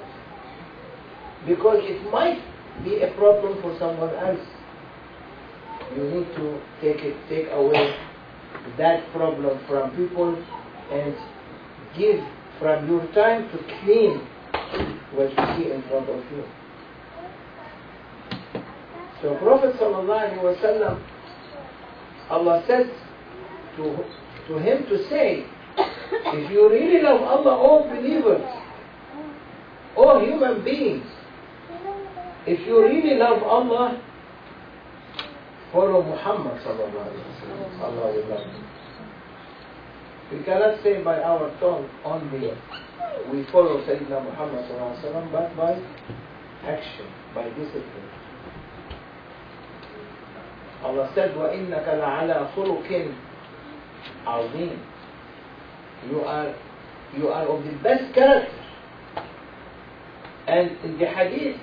Because 1.45 1.79
it 1.83 2.01
might 2.11 2.39
be 2.83 3.01
a 3.01 3.11
problem 3.17 3.61
for 3.61 3.77
someone 3.77 4.13
else. 4.15 4.39
You 5.95 6.03
need 6.03 6.27
to 6.35 6.61
take 6.79 7.03
it, 7.03 7.15
take 7.27 7.51
away 7.51 7.95
that 8.77 9.11
problem 9.11 9.59
from 9.67 9.91
people 9.95 10.35
and 10.91 11.15
give 11.97 12.23
from 12.59 12.87
your 12.87 13.05
time 13.13 13.49
to 13.51 13.57
clean 13.81 14.19
what 15.13 15.29
you 15.29 15.45
see 15.57 15.71
in 15.71 15.81
front 15.89 16.09
of 16.09 16.23
you. 16.31 16.45
So 19.21 19.35
Prophet 19.37 19.75
wasallam, 19.79 20.99
Allah 22.29 22.63
said 22.67 22.89
to, 23.77 23.83
to 24.47 24.57
him 24.59 24.85
to 24.89 25.09
say, 25.09 25.45
if 25.77 26.51
you 26.51 26.69
really 26.69 27.01
love 27.03 27.21
Allah, 27.21 27.55
all 27.55 27.87
believers, 27.87 28.41
all 29.95 30.25
human 30.25 30.63
beings, 30.63 31.05
if 32.47 32.65
you 32.65 32.81
really 32.83 33.15
love 33.17 33.43
Allah, 33.43 34.01
follow 35.71 36.01
Muhammad. 36.01 36.59
Allah 36.65 38.13
will 38.13 38.27
love 38.27 38.47
you. 38.47 40.37
We 40.37 40.43
cannot 40.45 40.81
say 40.81 41.03
by 41.03 41.21
our 41.21 41.51
tongue 41.59 41.89
only 42.05 42.51
we 43.31 43.45
follow 43.51 43.81
Sayyidina 43.85 44.23
Muhammad 44.23 45.31
but 45.31 45.55
by 45.57 45.73
action, 46.63 47.05
by 47.35 47.49
discipline. 47.49 48.20
Allah 50.83 51.11
said, 51.13 51.35
وَإِنَّكَ 51.35 51.85
لَعَلَى 51.85 52.55
خُلُقٍ 52.55 52.89
عَظِيمٍ 54.25 54.77
You 56.09 56.21
are, 56.21 56.55
you 57.15 57.27
are 57.27 57.45
of 57.45 57.63
the 57.63 57.71
best 57.83 58.13
character. 58.15 58.57
And 60.47 60.71
in 60.83 60.97
the 60.97 61.05
hadith, 61.05 61.57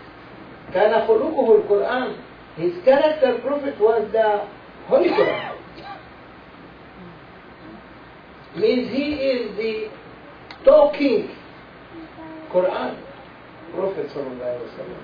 كان 0.72 0.92
خلقه 1.06 1.64
القرآن 1.64 2.14
His 2.56 2.74
character 2.84 3.38
prophet 3.40 3.78
was 3.80 4.08
the 4.12 4.46
Holy 4.86 5.08
Quran. 5.08 5.54
Means 8.56 8.90
he 8.90 9.14
is 9.14 9.56
the 9.56 9.90
talking 10.64 11.30
Quran. 12.52 12.96
Prophet 13.74 14.06
صلى 14.10 14.26
الله 14.26 14.46
عليه 14.46 14.64
وسلم. 14.66 15.00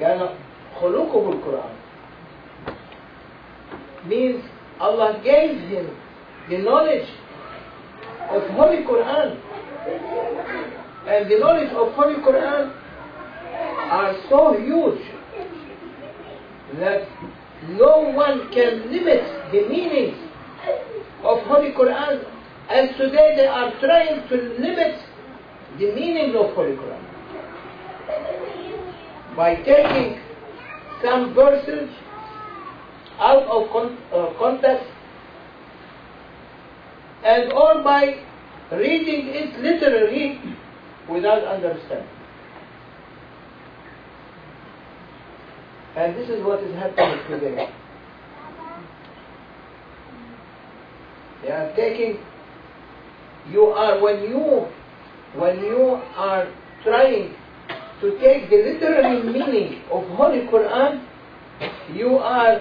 كان 0.00 0.28
خلقه 0.81 1.29
القرآن. 1.29 1.75
Means 4.07 4.43
Allah 4.79 5.21
gave 5.23 5.57
him 5.69 5.95
the 6.49 6.57
knowledge 6.57 7.07
of 8.29 8.43
Holy 8.51 8.83
Quran. 8.83 9.37
And 11.07 11.29
the 11.29 11.37
knowledge 11.39 11.69
of 11.69 11.93
Holy 11.93 12.15
Quran 12.15 12.73
are 13.91 14.15
so 14.29 14.57
huge 14.57 15.01
that 16.79 17.07
no 17.69 18.11
one 18.15 18.49
can 18.51 18.91
limit 18.91 19.23
the 19.51 19.67
meanings 19.67 20.17
of 21.23 21.39
Holy 21.43 21.71
Quran 21.71 22.23
as 22.69 22.89
today 22.97 23.33
they 23.35 23.47
are 23.47 23.71
trying 23.79 24.27
to 24.29 24.35
limit 24.59 24.95
the 25.77 25.91
meaning 25.93 26.35
of 26.35 26.53
Holy 26.55 26.75
Quran 26.75 27.03
by 29.35 29.55
taking 29.55 30.19
some 31.02 31.34
verses 31.34 31.90
out 33.18 33.44
of 33.44 33.70
con- 33.70 33.98
uh, 34.12 34.32
context 34.38 34.86
and 37.24 37.52
or 37.52 37.82
by 37.82 38.22
reading 38.72 39.28
it 39.28 39.58
literally 39.58 40.40
without 41.08 41.44
understanding. 41.44 42.08
And 45.96 46.14
this 46.14 46.28
is 46.28 46.44
what 46.44 46.62
is 46.62 46.74
happening 46.74 47.18
today. 47.28 47.72
They 51.42 51.50
are 51.50 51.74
taking, 51.74 52.18
you 53.50 53.62
are, 53.66 54.02
when 54.02 54.22
you, 54.22 54.66
when 55.40 55.58
you 55.60 56.02
are 56.16 56.52
trying 56.82 57.34
to 58.00 58.18
take 58.18 58.50
the 58.50 58.56
literal 58.56 59.22
meaning 59.22 59.82
of 59.90 60.06
Holy 60.16 60.46
Quran, 60.46 61.06
you 61.94 62.18
are 62.18 62.60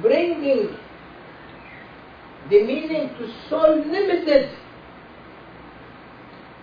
bringing 0.00 0.76
the 2.50 2.62
meaning 2.62 3.08
to 3.18 3.32
so 3.50 3.82
limited 3.86 4.50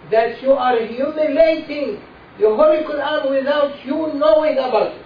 that 0.10 0.42
you 0.42 0.52
are 0.54 0.80
humiliating 0.86 2.02
the 2.40 2.48
Holy 2.48 2.84
Quran 2.84 3.30
without 3.30 3.86
you 3.86 4.14
knowing 4.16 4.58
about 4.58 4.94
it. 4.94 5.06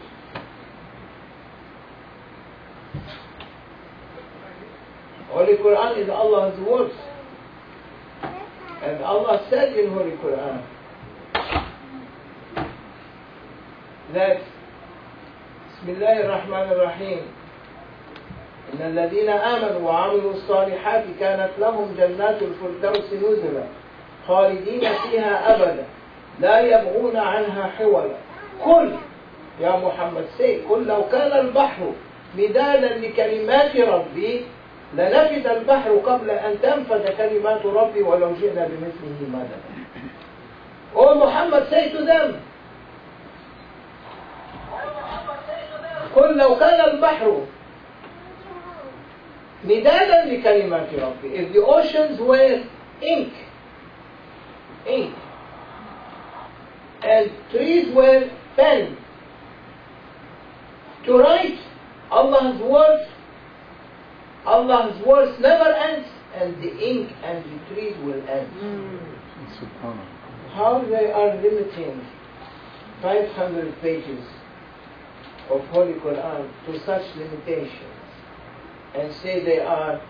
Holy 5.29 5.57
Quran 5.57 5.97
is 6.01 6.09
Allah's 6.09 6.59
words. 6.65 6.95
And 8.81 9.03
Allah 9.03 9.45
said 9.49 9.75
in 9.75 9.91
Holy 9.91 10.11
Quran 10.11 10.63
that 14.13 14.37
بسم 15.75 15.89
الله 15.89 16.19
الرحمن 16.19 16.67
الرحيم. 16.71 17.21
إن 18.73 18.81
الذين 18.81 19.29
آمنوا 19.29 19.81
وعملوا 19.89 20.33
الصالحات 20.33 21.03
كانت 21.19 21.49
لهم 21.59 21.95
جنات 21.97 22.39
الفردوس 22.41 23.13
نزلا 23.13 23.63
خالدين 24.27 24.81
فيها 24.81 25.55
أبدا 25.55 25.85
لا 26.39 26.59
يبغون 26.59 27.17
عنها 27.17 27.63
حولا. 27.77 28.15
قل 28.65 28.95
يا 29.61 29.75
محمد 29.77 30.25
سي 30.37 30.61
قل 30.69 30.87
لو 30.87 31.01
كان 31.11 31.39
البحر 31.45 31.91
مدادا 32.37 32.97
لكلمات 32.97 33.75
ربي 33.77 34.45
لنفد 34.93 35.47
البحر 35.47 35.91
قبل 35.91 36.29
أن 36.29 36.61
تنفد 36.61 37.09
كلمات 37.17 37.65
ربي 37.65 38.01
ولو 38.01 38.31
جئنا 38.41 38.67
بمثله 38.67 39.19
مددا. 39.33 39.59
Oh 40.95 41.15
Muhammad 41.15 41.67
say 41.69 41.91
to 41.91 42.05
قل 46.15 46.37
لو 46.37 46.55
كان 46.55 46.89
البحر 46.89 47.45
مدادا 49.63 50.25
لكلمات 50.25 50.87
ربي 50.93 51.29
if 51.37 51.53
the 51.53 51.63
oceans 51.65 52.19
were 52.19 52.63
ink 53.01 53.33
ink 54.87 55.13
and 57.03 57.31
trees 57.51 57.93
were 57.95 58.29
pen 58.55 58.97
to 61.05 61.17
write 61.17 61.59
Allah's 62.11 62.61
words 62.61 63.07
Allah's 64.45 64.97
words 65.05 65.39
never 65.39 65.69
ends 65.73 66.07
and 66.39 66.55
the 66.63 66.71
ink 66.91 67.09
and 67.23 67.43
the 67.43 67.73
trees 67.73 67.95
will 68.05 68.21
end 68.29 68.49
Subhanallah. 69.59 70.07
how 70.53 70.79
they 70.89 71.11
are 71.11 71.35
limiting 71.41 72.01
500 73.01 73.81
pages 73.81 74.23
of 75.49 75.61
Holy 75.67 75.93
Quran 75.93 76.49
to 76.65 76.79
such 76.85 77.03
limitations 77.15 78.01
and 78.95 79.13
say 79.21 79.43
they 79.43 79.59
are 79.59 80.01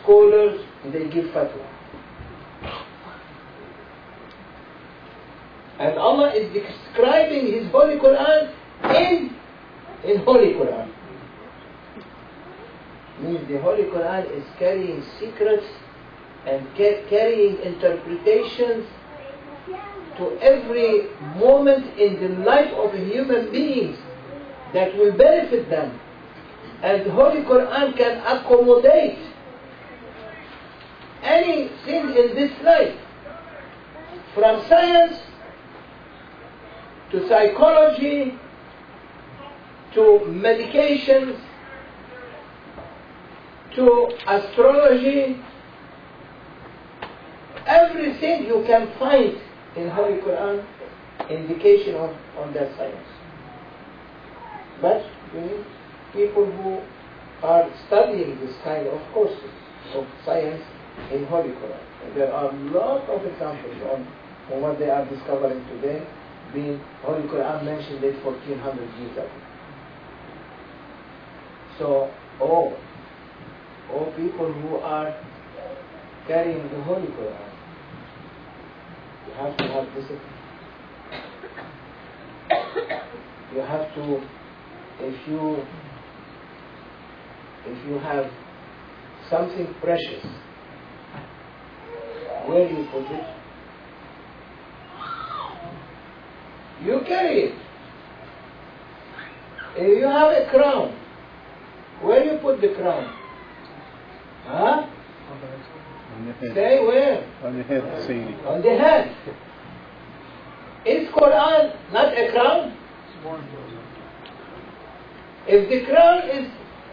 scholars 0.00 0.60
and 0.84 0.92
they 0.92 1.08
give 1.08 1.26
fatwa. 1.26 1.66
And 5.78 5.98
Allah 5.98 6.32
is 6.34 6.52
describing 6.52 7.46
His 7.52 7.66
Holy 7.72 7.96
Quran 7.96 8.52
in 8.94 9.36
in 10.04 10.18
Holy 10.24 10.54
Quran. 10.54 10.88
Means 13.20 13.48
the 13.48 13.58
Holy 13.60 13.84
Quran 13.84 14.30
is 14.36 14.44
carrying 14.58 15.02
secrets 15.18 15.66
and 16.46 16.66
ca- 16.76 17.02
carrying 17.08 17.58
interpretations 17.62 18.86
to 20.18 20.38
every 20.40 21.08
moment 21.36 21.86
in 21.98 22.20
the 22.20 22.28
life 22.44 22.72
of 22.74 22.92
human 22.94 23.50
beings 23.50 23.98
that 24.74 24.96
will 24.96 25.12
benefit 25.12 25.68
them. 25.68 25.98
And 26.82 27.06
the 27.06 27.10
Holy 27.12 27.42
Quran 27.42 27.96
can 27.96 28.18
accommodate 28.26 29.18
anything 31.22 32.16
in 32.16 32.34
this 32.34 32.52
life, 32.62 32.96
from 34.34 34.66
science 34.68 35.18
to 37.10 37.28
psychology 37.28 38.38
to 39.94 40.00
medications 40.26 41.38
to 43.74 44.10
astrology, 44.26 45.38
everything 47.66 48.44
you 48.46 48.64
can 48.66 48.90
find 48.98 49.38
in 49.76 49.88
Holy 49.90 50.18
Quran 50.18 50.64
indication 51.30 51.94
of, 51.94 52.14
on 52.36 52.52
that 52.52 52.74
science. 52.76 53.21
But 54.82 55.06
you 55.32 55.40
need 55.40 55.64
people 56.12 56.44
who 56.44 56.82
are 57.46 57.70
studying 57.86 58.38
this 58.40 58.54
kind 58.64 58.86
of 58.88 59.00
courses 59.14 59.50
of 59.94 60.04
science 60.24 60.62
in 61.12 61.24
Holy 61.26 61.50
Quran. 61.50 62.14
There 62.14 62.32
are 62.32 62.50
a 62.50 62.56
lot 62.70 63.08
of 63.08 63.24
examples 63.24 63.76
on, 63.90 64.06
on 64.52 64.60
what 64.60 64.78
they 64.78 64.90
are 64.90 65.08
discovering 65.08 65.64
today, 65.68 66.04
being 66.52 66.80
Holy 67.02 67.22
Quran 67.28 67.64
mentioned 67.64 68.02
it 68.04 68.22
1400 68.24 68.98
years 68.98 69.12
ago. 69.12 69.30
So, 71.78 72.10
all, 72.40 72.76
all 73.92 74.12
people 74.16 74.52
who 74.52 74.76
are 74.76 75.16
carrying 76.26 76.62
the 76.70 76.82
Holy 76.82 77.06
Quran, 77.06 77.48
you 79.26 79.34
have 79.34 79.56
to 79.56 79.64
have 79.68 79.86
discipline. 79.94 80.20
You 83.54 83.60
have 83.60 83.94
to, 83.94 84.22
if 85.02 85.28
you, 85.28 85.56
if 87.66 87.86
you 87.88 87.98
have 87.98 88.30
something 89.28 89.74
precious, 89.80 90.24
where 92.46 92.68
do 92.68 92.74
you 92.74 92.86
put 92.90 93.02
it? 93.10 93.24
You 96.84 97.00
carry 97.06 97.40
it. 97.44 97.54
If 99.76 99.98
you 99.98 100.06
have 100.06 100.32
a 100.32 100.50
crown, 100.50 100.94
where 102.02 102.24
you 102.24 102.38
put 102.38 102.60
the 102.60 102.74
crown? 102.74 103.12
Huh? 104.44 104.86
On 106.14 106.26
your 106.26 106.34
head. 106.34 106.54
Say 106.54 106.84
where? 106.84 107.24
On 107.44 107.56
the 107.56 107.62
head, 107.62 107.82
Sayyidi. 107.82 108.46
On 108.46 108.60
the 108.60 108.70
head. 108.76 109.16
Is 110.84 111.08
Quran 111.10 111.92
not 111.92 112.18
a 112.18 112.32
crown? 112.32 112.76
If 115.46 115.68
the 115.68 115.92
crown 115.92 116.28
is, 116.30 116.50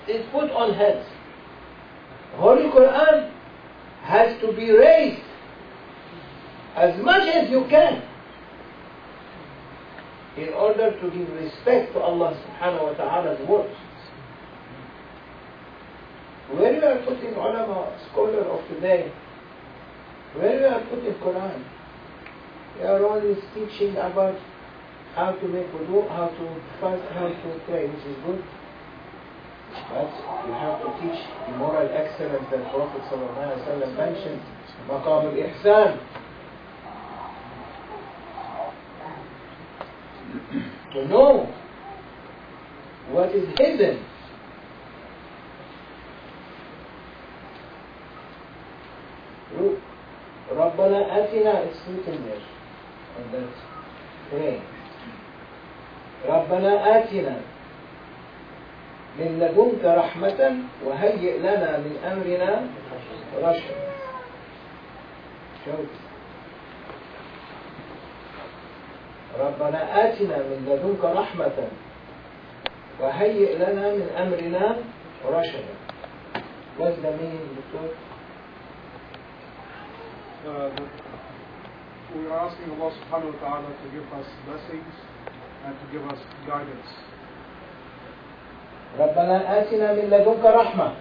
is 0.08 0.26
put 0.32 0.50
on 0.52 0.74
head, 0.74 1.06
Holy 2.36 2.70
Quran 2.70 3.32
has 4.04 4.40
to 4.42 4.52
be 4.54 4.72
raised 4.72 5.22
as 6.76 7.00
much 7.04 7.28
as 7.28 7.50
you 7.50 7.66
can 7.70 8.02
in 10.38 10.50
order 10.54 10.92
to 11.00 11.12
give 11.12 11.30
respect 11.36 11.94
to 11.94 12.00
Allah 12.00 12.34
subhanahu 12.34 12.84
wa 12.84 12.94
ta'ala's 12.94 13.48
words. 13.48 13.76
Where 16.52 16.74
you 16.74 16.84
are 16.84 16.98
putting 17.06 17.36
ulama, 17.36 17.94
scholar 18.10 18.42
of 18.42 18.68
today, 18.70 19.12
where 20.34 20.60
you 20.60 20.66
are 20.66 20.82
putting 20.90 21.14
Quran, 21.16 21.64
you 22.80 22.86
are 22.86 23.06
always 23.06 23.38
teaching 23.54 23.98
about 23.98 24.40
how 25.16 25.32
to 25.34 25.48
make 25.48 25.68
wudu, 25.74 26.08
how 26.10 26.28
to 26.28 26.46
fast, 26.80 27.04
how 27.14 27.28
to 27.28 27.60
pray, 27.66 27.88
which 27.88 28.06
is 28.06 28.18
good. 28.26 28.44
But 29.90 30.10
you 30.46 30.54
have 30.54 30.82
to 30.82 30.90
teach 31.02 31.22
the 31.48 31.58
moral 31.58 31.90
excellence 31.94 32.46
that 32.52 32.72
Prophet 32.72 33.02
ﷺ 33.10 33.98
mentioned, 33.98 34.42
maqam 34.88 35.26
al-ihsan. 35.30 36.00
To 40.94 41.08
know 41.08 41.54
what 43.12 43.30
is 43.36 43.48
hidden. 43.58 44.06
Rabbana 50.52 51.08
atina 51.10 51.72
is 51.72 51.78
written 51.88 52.26
there 52.26 52.42
on 53.18 53.32
that 53.32 53.50
praying. 54.30 54.79
ربنا 56.28 57.00
آتنا 57.00 57.36
من 59.20 59.40
لدنك 59.40 59.84
رحمة 59.86 60.42
وهيئ 60.86 61.40
لنا 61.40 61.78
من 61.78 61.96
أمرنا 62.12 62.68
رشدا. 63.44 63.90
ربنا 69.40 69.80
آتنا 70.06 70.38
من 70.38 70.60
لدنك 70.70 71.04
رحمة 71.04 71.58
وهيئ 73.00 73.56
لنا 73.56 73.86
من 73.96 74.08
أمرنا 74.18 74.78
رشدا. 75.26 75.74
وزن 76.80 77.04
مين 77.04 77.40
دكتور؟ 77.58 77.90
uh, 80.46 80.72
We 82.10 82.26
are 82.26 82.40
asking 82.50 82.74
Allah 82.74 82.90
subhanahu 82.90 83.34
wa 83.34 83.40
ta'ala 83.40 83.70
to 83.70 83.86
give 83.94 84.08
us 84.18 84.26
blessings. 84.50 84.96
and 85.67 85.75
to 85.81 85.85
give 85.93 86.05
us 86.11 86.19
guidance. 86.47 86.91
ربنا 88.99 89.59
آتنا 89.61 89.93
من 89.93 90.07
لدنك 90.11 90.45
رحمة 90.45 90.93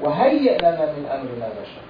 وهيئ 0.00 0.58
لنا 0.58 0.92
من 0.92 1.06
أمرنا 1.06 1.46
رشدا 1.48 1.84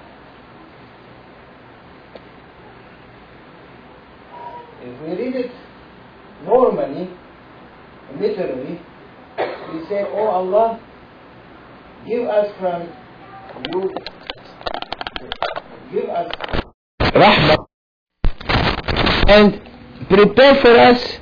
If 4.85 5.01
we 5.01 5.07
read 5.17 5.35
it 5.35 5.51
normally, 6.45 7.09
literally, 8.19 8.79
we 9.73 9.85
say, 9.89 10.05
Oh 10.13 10.27
Allah, 10.27 10.79
give 12.05 12.27
us 12.27 12.47
from 12.59 12.87
you, 13.73 13.89
give 15.91 16.09
us 16.09 16.29
Rahmah 17.01 17.65
and 19.27 19.61
prepare 20.07 20.61
for 20.61 20.77
us 20.77 21.17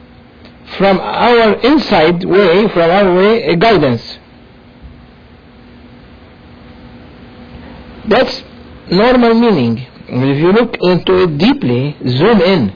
from 0.78 1.00
our 1.00 1.54
inside 1.60 2.24
way, 2.24 2.68
from 2.68 2.90
our 2.90 3.14
way, 3.14 3.42
a 3.44 3.56
guidance. 3.56 4.18
That's 8.06 8.42
normal 8.90 9.34
meaning. 9.34 9.86
If 10.08 10.38
you 10.38 10.52
look 10.52 10.76
into 10.80 11.22
it 11.24 11.36
deeply, 11.36 11.96
zoom 12.06 12.40
in. 12.40 12.70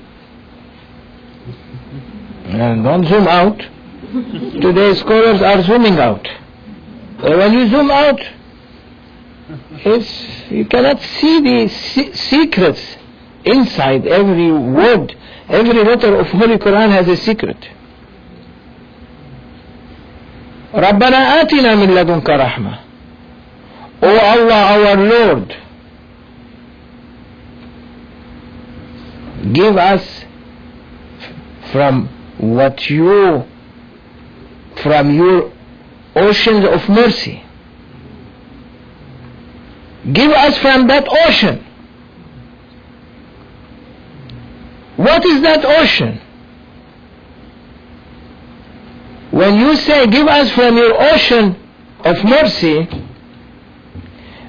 And 2.46 2.84
don't 2.84 3.06
zoom 3.06 3.26
out. 3.28 3.58
Today 4.60 4.94
scholars 4.96 5.40
are 5.40 5.62
zooming 5.62 5.98
out. 5.98 6.28
But 7.20 7.38
when 7.38 7.52
you 7.54 7.68
zoom 7.70 7.90
out, 7.90 8.20
it's, 9.84 10.50
you 10.50 10.66
cannot 10.66 11.00
see 11.00 11.40
the 11.40 11.68
se- 11.68 12.12
secrets 12.12 12.96
inside 13.44 14.06
every 14.06 14.52
word. 14.52 15.16
Every 15.48 15.82
letter 15.82 16.16
of 16.16 16.26
Holy 16.28 16.58
Quran 16.58 16.90
has 16.90 17.08
a 17.08 17.16
secret. 17.16 17.56
Rabbana 20.72 21.40
atina 21.42 21.76
min 21.76 21.90
ladunka 21.90 22.36
rahmah. 22.38 22.78
O 24.02 24.08
Allah, 24.08 24.54
our 24.54 24.96
Lord, 24.96 25.56
give 29.52 29.76
us 29.76 30.24
from 31.70 32.08
what 32.38 32.88
you, 32.90 33.44
from 34.82 35.14
your 35.14 35.52
oceans 36.16 36.64
of 36.66 36.88
mercy. 36.88 37.44
Give 40.12 40.32
us 40.32 40.58
from 40.58 40.88
that 40.88 41.06
ocean. 41.26 41.64
What 44.96 45.24
is 45.24 45.42
that 45.42 45.64
ocean? 45.64 46.20
When 49.32 49.56
you 49.56 49.74
say 49.76 50.06
give 50.06 50.28
us 50.28 50.52
from 50.52 50.76
your 50.76 50.94
ocean 51.12 51.56
of 52.04 52.22
mercy 52.22 52.86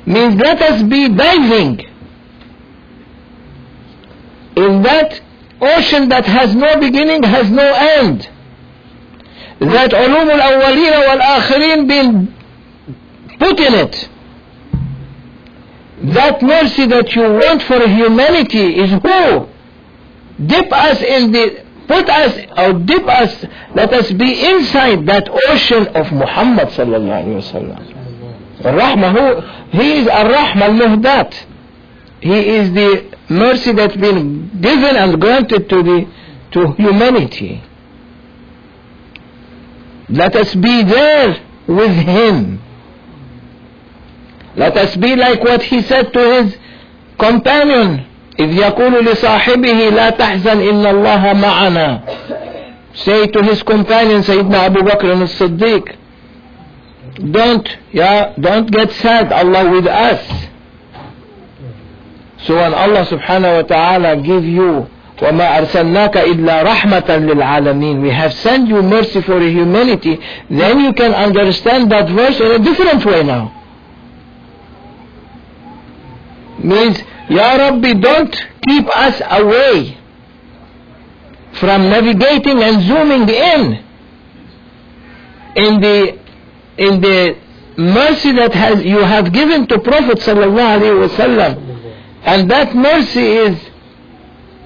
means 0.05 0.35
let 0.35 0.61
us 0.61 0.83
be 0.83 1.07
diving 1.07 1.79
in 4.55 4.81
that 4.83 5.21
ocean 5.61 6.09
that 6.09 6.25
has 6.25 6.53
no 6.53 6.79
beginning 6.79 7.23
has 7.23 7.49
no 7.49 7.63
end. 7.73 8.29
That 9.59 9.91
ulum 9.91 10.29
al-awwalin 10.29 11.07
wal-akhirin 11.07 11.87
been 11.87 12.35
put 13.39 13.59
in 13.59 13.73
it. 13.73 14.09
That 16.13 16.41
mercy 16.41 16.87
that 16.87 17.15
you 17.15 17.21
want 17.21 17.63
for 17.63 17.87
humanity 17.87 18.79
is 18.81 18.91
who? 18.91 19.47
Dip 20.45 20.73
us 20.73 21.01
in 21.01 21.31
the 21.31 21.62
put 21.87 22.09
us 22.09 22.37
or 22.57 22.73
dip 22.79 23.07
us, 23.07 23.45
let 23.75 23.93
us 23.93 24.11
be 24.11 24.45
inside 24.45 25.05
that 25.07 25.29
ocean 25.49 25.87
of 25.95 26.11
Muhammad 26.11 26.69
sallallahu 26.69 27.23
alayhi 27.23 27.41
wasallam. 27.41 28.03
Rahmah, 28.61 29.11
who, 29.71 29.77
he 29.77 29.97
is 29.99 30.07
a 30.07 30.23
rahmah 30.23 30.61
al-Muhdat. 30.61 31.45
He 32.21 32.49
is 32.49 32.71
the 32.71 33.17
mercy 33.29 33.73
that's 33.73 33.97
been 33.97 34.61
given 34.61 34.95
and 34.95 35.19
granted 35.19 35.67
to 35.69 35.83
the 35.83 36.07
to 36.51 36.71
humanity. 36.73 37.61
Let 40.09 40.35
us 40.35 40.53
be 40.55 40.83
there 40.83 41.41
with 41.67 41.91
him. 41.91 42.61
Let 44.55 44.77
us 44.77 44.95
be 44.95 45.15
like 45.15 45.43
what 45.43 45.63
he 45.63 45.81
said 45.81 46.13
to 46.13 46.19
his 46.19 46.57
companion 47.17 48.05
إذ 48.39 48.57
يقول 48.57 49.05
لصاحبه 49.05 49.89
لا 49.89 50.09
تحزن 50.09 50.61
إن 50.61 50.85
الله 50.85 51.33
معنا. 51.33 52.01
Say 52.95 53.27
to 53.27 53.43
his 53.43 53.61
companion 53.63 54.21
Sayyidina 54.21 54.65
Abu 54.65 54.81
Bakr 54.81 55.21
as-Siddiq, 55.21 55.95
don't, 57.31 57.67
yeah, 57.91 58.33
don't 58.39 58.71
get 58.71 58.91
sad, 58.91 59.31
Allah 59.31 59.69
with 59.71 59.87
us. 59.87 60.21
So 62.45 62.55
when 62.55 62.73
Allah 62.73 63.05
subhanahu 63.05 63.55
wa 63.55 63.61
ta'ala 63.63 64.21
give 64.21 64.43
you 64.43 64.87
وما 65.21 65.57
أرسلناك 65.57 66.17
إلا 66.17 66.63
رحمة 66.63 67.09
للعالمين 67.09 68.01
we 68.01 68.09
have 68.09 68.33
sent 68.33 68.67
you 68.67 68.81
mercy 68.81 69.21
for 69.21 69.39
humanity 69.39 70.19
then 70.49 70.79
you 70.79 70.91
can 70.93 71.13
understand 71.13 71.91
that 71.91 72.09
verse 72.09 72.39
in 72.41 72.51
a 72.51 72.59
different 72.59 73.05
way 73.05 73.23
now 73.23 73.53
means 76.59 76.97
Ya 77.28 77.56
Rabbi 77.56 77.92
don't 77.94 78.34
keep 78.66 78.86
us 78.96 79.20
away 79.30 79.96
from 81.52 81.88
navigating 81.90 82.62
and 82.62 82.82
zooming 82.82 83.28
in 83.28 83.84
in 85.56 85.80
the 85.80 86.18
in 86.78 87.00
the 87.00 87.36
mercy 87.76 88.32
that 88.32 88.52
has 88.54 88.84
you 88.84 88.98
have 88.98 89.32
given 89.32 89.66
to 89.66 89.78
Prophet 89.78 90.18
sallallahu 90.18 90.78
alaihi 90.78 91.08
wasallam 91.08 91.52
and 92.24 92.50
that 92.50 92.74
mercy 92.74 93.26
is 93.46 93.56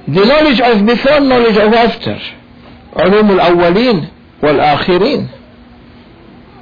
the 0.09 0.25
knowledge 0.25 0.61
of 0.61 0.87
before 0.87 1.21
knowledge 1.21 1.57
of 1.57 1.73
after 1.73 2.19
علوم 2.97 3.31
الأولين 3.31 4.09
والآخرين 4.43 5.29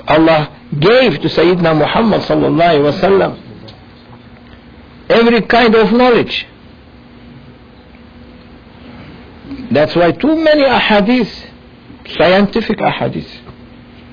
Allah 0.09 0.49
gave 0.79 1.21
to 1.21 1.29
Sayyidina 1.29 1.75
Muhammad 1.77 2.21
sallallahu 2.23 2.71
alaihi 2.71 2.87
wasallam 2.87 3.33
every 5.10 5.42
kind 5.44 5.76
of 5.76 5.92
knowledge. 5.92 6.48
That's 9.72 9.96
why 9.96 10.12
too 10.12 10.36
many 10.36 10.64
ahadith 10.64 11.32
scientific 12.18 12.78
ahadith 12.78 13.28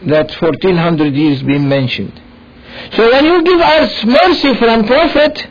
that 0.06 0.30
1400 0.40 1.14
years 1.14 1.42
been 1.42 1.68
mentioned. 1.68 2.20
So 2.94 3.10
when 3.10 3.24
you 3.24 3.42
give 3.44 3.60
us 3.60 4.04
mercy 4.04 4.54
from 4.56 4.86
prophet 4.86 5.48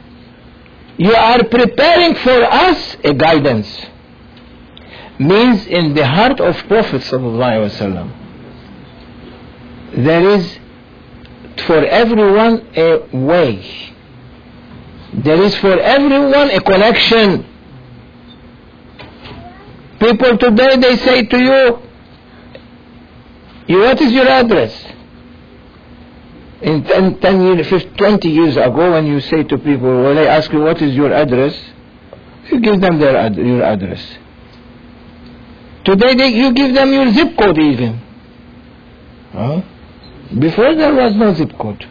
you 0.97 1.15
are 1.15 1.43
preparing 1.45 2.15
for 2.15 2.43
us 2.43 2.97
a 3.03 3.13
guidance. 3.13 3.85
Means 5.17 5.65
in 5.65 5.93
the 5.95 6.05
heart 6.05 6.39
of 6.39 6.55
prophet 6.67 7.01
there 9.93 10.29
is 10.29 10.59
for 11.65 11.85
everyone 11.85 12.67
a 12.75 12.97
way 13.11 13.90
there 15.13 15.41
is 15.41 15.55
for 15.57 15.79
everyone 15.79 16.49
a 16.51 16.61
connection 16.61 17.45
people 19.99 20.37
today 20.37 20.77
they 20.77 20.95
say 20.97 21.25
to 21.25 21.37
you 21.37 21.79
you 23.67 23.79
what 23.79 23.99
is 24.01 24.11
your 24.11 24.27
address 24.27 24.73
in 26.61 26.83
10, 26.83 27.19
10 27.19 27.41
years, 27.41 27.67
15, 27.67 27.95
20 27.97 28.29
years 28.29 28.55
ago 28.57 28.91
when 28.91 29.07
you 29.07 29.19
say 29.19 29.41
to 29.43 29.57
people, 29.57 30.03
when 30.03 30.15
they 30.15 30.27
ask 30.27 30.51
you 30.53 30.59
what 30.59 30.79
is 30.79 30.93
your 30.93 31.11
address, 31.11 31.55
you 32.51 32.59
give 32.59 32.79
them 32.79 32.99
their 32.99 33.17
ad- 33.17 33.35
your 33.35 33.63
address. 33.63 33.99
Today 35.83 36.13
they, 36.13 36.27
you 36.27 36.53
give 36.53 36.75
them 36.75 36.93
your 36.93 37.09
zip 37.13 37.35
code 37.35 37.57
even. 37.57 37.99
Huh? 39.33 39.61
Before 40.37 40.75
there 40.75 40.93
was 40.93 41.15
no 41.15 41.33
zip 41.33 41.57
code. 41.57 41.83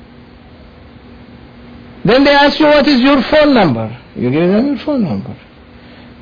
Then 2.10 2.24
they 2.24 2.32
ask 2.32 2.58
you 2.58 2.66
what 2.66 2.86
is 2.86 3.00
your 3.00 3.22
phone 3.22 3.54
number. 3.54 3.86
You 4.16 4.30
give 4.30 4.48
them 4.48 4.66
your 4.66 4.78
phone 4.78 5.04
number. 5.04 5.36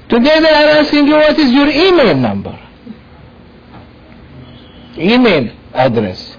Today 0.09 0.41
they 0.41 0.51
are 0.51 0.81
asking 0.81 1.07
you 1.07 1.15
what 1.15 1.39
is 1.39 1.51
your 1.53 1.69
email 1.69 2.15
number. 2.15 2.59
Email 4.97 5.51
address 5.73 6.39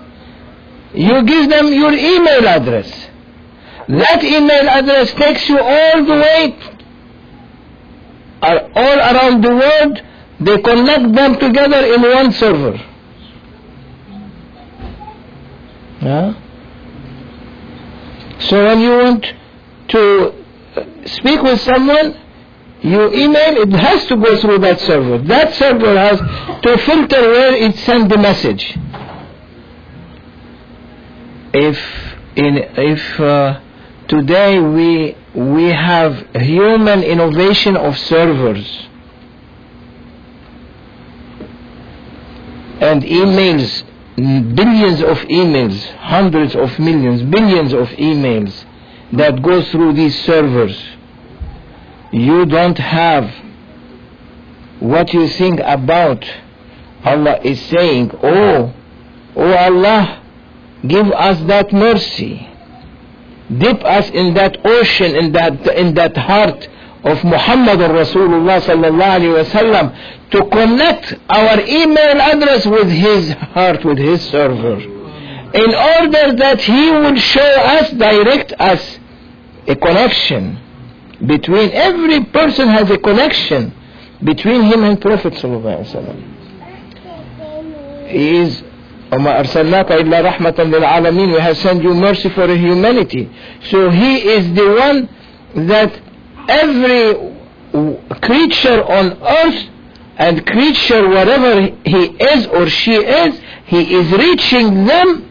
you 0.93 1.23
give 1.23 1.49
them 1.49 1.71
your 1.71 1.93
email 1.93 2.47
address. 2.47 2.89
That 3.87 4.23
email 4.23 4.69
address 4.69 5.13
takes 5.13 5.47
you 5.49 5.59
all 5.59 6.03
the 6.03 6.13
way, 6.13 6.57
uh, 8.41 8.59
all 8.75 8.99
around 8.99 9.43
the 9.43 9.49
world. 9.49 10.01
They 10.39 10.61
connect 10.61 11.13
them 11.13 11.39
together 11.39 11.93
in 11.93 12.01
one 12.01 12.31
server. 12.31 12.77
Yeah? 16.01 16.33
So 18.39 18.65
when 18.65 18.79
you 18.79 18.91
want 18.91 19.25
to 19.89 20.33
speak 21.05 21.41
with 21.41 21.59
someone, 21.61 22.17
you 22.81 23.13
email, 23.13 23.57
it 23.61 23.71
has 23.73 24.05
to 24.07 24.15
go 24.15 24.37
through 24.39 24.59
that 24.59 24.79
server. 24.79 25.17
That 25.19 25.53
server 25.53 25.97
has 25.97 26.19
to 26.61 26.77
filter 26.85 27.21
where 27.21 27.55
it 27.55 27.75
sends 27.79 28.09
the 28.09 28.17
message 28.17 28.77
if 31.53 31.79
in 32.35 32.57
if 32.57 33.19
uh, 33.19 33.59
today 34.07 34.59
we 34.59 35.15
we 35.33 35.65
have 35.69 36.27
human 36.35 37.03
innovation 37.03 37.75
of 37.75 37.97
servers 37.97 38.87
and 42.81 43.03
emails 43.03 43.83
billions 44.55 45.01
of 45.01 45.17
emails 45.27 45.85
hundreds 45.97 46.55
of 46.55 46.77
millions 46.79 47.23
billions 47.23 47.73
of 47.73 47.87
emails 47.89 48.65
that 49.13 49.41
go 49.41 49.61
through 49.63 49.93
these 49.93 50.17
servers 50.23 50.77
you 52.11 52.45
don't 52.45 52.77
have 52.77 53.29
what 54.79 55.13
you 55.13 55.27
think 55.27 55.59
about 55.59 56.23
Allah 57.03 57.39
is 57.43 57.59
saying 57.67 58.11
oh 58.23 58.73
oh 59.35 59.53
Allah 59.53 60.19
give 60.87 61.11
us 61.11 61.39
that 61.47 61.71
mercy. 61.73 62.45
Dip 63.57 63.83
us 63.83 64.09
in 64.11 64.33
that 64.35 64.63
ocean 64.65 65.15
in 65.15 65.31
that 65.33 65.67
in 65.75 65.93
that 65.95 66.15
heart 66.15 66.67
of 67.03 67.23
Muhammad 67.23 67.79
Rasulullah 67.79 68.61
sallallahu 68.61 69.43
wasallam 69.43 70.29
to 70.31 70.45
connect 70.49 71.13
our 71.29 71.59
email 71.61 72.21
address 72.21 72.65
with 72.67 72.89
his 72.89 73.33
heart 73.33 73.83
with 73.83 73.97
his 73.97 74.21
server 74.29 74.98
in 75.54 75.74
order 75.74 76.32
that 76.36 76.60
he 76.60 76.90
will 76.90 77.16
show 77.16 77.52
us 77.78 77.90
direct 77.90 78.52
us 78.58 78.98
a 79.66 79.76
connection 79.76 80.58
between 81.26 81.70
every 81.72 82.24
person 82.24 82.68
has 82.68 82.90
a 82.90 82.98
connection 82.98 83.72
between 84.22 84.62
him 84.62 84.82
and 84.84 85.00
Prophet 85.00 85.32
sallallahu 85.34 85.78
alaihi 85.78 85.94
wasallam 85.94 86.18
he 88.08 88.36
is 88.38 88.62
وما 89.12 89.38
أرسلناك 89.40 89.92
إلا 89.92 90.20
رحمة 90.20 90.54
للعالمين 90.58 91.32
we 91.34 91.40
have 91.40 91.56
sent 91.56 91.82
you 91.82 91.94
mercy 91.94 92.28
for 92.30 92.48
humanity 92.48 93.30
so 93.70 93.90
he 93.90 94.16
is 94.16 94.52
the 94.54 94.68
one 94.74 95.08
that 95.68 95.92
every 96.48 97.14
creature 98.22 98.82
on 98.84 99.12
earth 99.22 99.68
and 100.16 100.44
creature 100.46 101.08
wherever 101.08 101.60
he 101.84 102.02
is 102.32 102.46
or 102.48 102.68
she 102.68 102.94
is 102.94 103.40
he 103.66 103.94
is 103.94 104.10
reaching 104.12 104.84
them 104.84 105.27